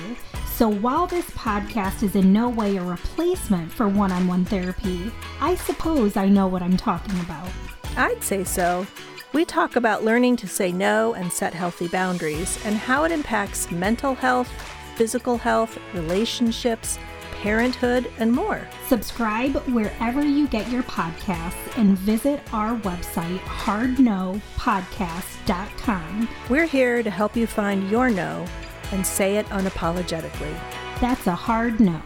so 0.44 0.68
while 0.68 1.06
this 1.06 1.30
podcast 1.30 2.02
is 2.02 2.16
in 2.16 2.32
no 2.32 2.48
way 2.48 2.76
a 2.76 2.82
replacement 2.82 3.70
for 3.70 3.86
one 3.86 4.10
on 4.10 4.26
one 4.26 4.44
therapy, 4.44 5.12
I 5.40 5.54
suppose 5.54 6.16
I 6.16 6.28
know 6.28 6.48
what 6.48 6.62
I'm 6.62 6.76
talking 6.76 7.18
about. 7.20 7.48
I'd 7.96 8.24
say 8.24 8.42
so. 8.42 8.88
We 9.32 9.44
talk 9.44 9.76
about 9.76 10.02
learning 10.02 10.34
to 10.38 10.48
say 10.48 10.72
no 10.72 11.14
and 11.14 11.32
set 11.32 11.54
healthy 11.54 11.86
boundaries 11.86 12.58
and 12.64 12.74
how 12.74 13.04
it 13.04 13.12
impacts 13.12 13.70
mental 13.70 14.16
health, 14.16 14.50
physical 14.96 15.38
health, 15.38 15.78
relationships, 15.94 16.98
parenthood, 17.42 18.10
and 18.18 18.32
more. 18.32 18.66
Subscribe 18.86 19.56
wherever 19.74 20.24
you 20.24 20.46
get 20.46 20.70
your 20.70 20.84
podcasts 20.84 21.76
and 21.76 21.98
visit 21.98 22.40
our 22.54 22.78
website, 22.78 23.40
hardnopodcast.com. 23.40 26.28
We're 26.48 26.66
here 26.66 27.02
to 27.02 27.10
help 27.10 27.36
you 27.36 27.48
find 27.48 27.90
your 27.90 28.10
no 28.10 28.46
and 28.92 29.04
say 29.04 29.38
it 29.38 29.46
unapologetically. 29.46 30.56
That's 31.00 31.26
a 31.26 31.34
hard 31.34 31.80
no. 31.80 32.00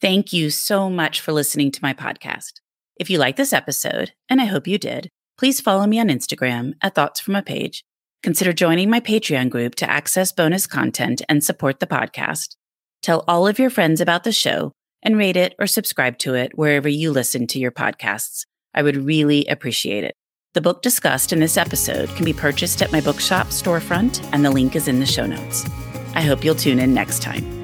Thank 0.00 0.32
you 0.32 0.50
so 0.50 0.90
much 0.90 1.20
for 1.20 1.30
listening 1.32 1.70
to 1.70 1.78
my 1.80 1.94
podcast. 1.94 2.54
If 2.96 3.08
you 3.08 3.18
like 3.18 3.36
this 3.36 3.52
episode, 3.52 4.14
and 4.28 4.40
I 4.40 4.46
hope 4.46 4.66
you 4.66 4.78
did, 4.78 5.10
please 5.38 5.60
follow 5.60 5.86
me 5.86 6.00
on 6.00 6.08
Instagram 6.08 6.72
at 6.82 6.96
Thoughts 6.96 7.20
from 7.20 7.36
a 7.36 7.42
Page 7.42 7.84
Consider 8.24 8.54
joining 8.54 8.88
my 8.88 9.00
Patreon 9.00 9.50
group 9.50 9.74
to 9.74 9.90
access 9.90 10.32
bonus 10.32 10.66
content 10.66 11.20
and 11.28 11.44
support 11.44 11.78
the 11.78 11.86
podcast. 11.86 12.56
Tell 13.02 13.22
all 13.28 13.46
of 13.46 13.58
your 13.58 13.68
friends 13.68 14.00
about 14.00 14.24
the 14.24 14.32
show 14.32 14.72
and 15.02 15.18
rate 15.18 15.36
it 15.36 15.54
or 15.58 15.66
subscribe 15.66 16.16
to 16.20 16.32
it 16.32 16.56
wherever 16.56 16.88
you 16.88 17.10
listen 17.10 17.46
to 17.48 17.58
your 17.58 17.70
podcasts. 17.70 18.46
I 18.72 18.80
would 18.80 18.96
really 18.96 19.44
appreciate 19.44 20.04
it. 20.04 20.14
The 20.54 20.62
book 20.62 20.80
discussed 20.80 21.34
in 21.34 21.40
this 21.40 21.58
episode 21.58 22.08
can 22.16 22.24
be 22.24 22.32
purchased 22.32 22.80
at 22.80 22.92
my 22.92 23.02
bookshop 23.02 23.48
storefront, 23.48 24.26
and 24.32 24.42
the 24.42 24.50
link 24.50 24.74
is 24.74 24.88
in 24.88 25.00
the 25.00 25.06
show 25.06 25.26
notes. 25.26 25.66
I 26.14 26.22
hope 26.22 26.42
you'll 26.42 26.54
tune 26.54 26.78
in 26.78 26.94
next 26.94 27.20
time. 27.20 27.63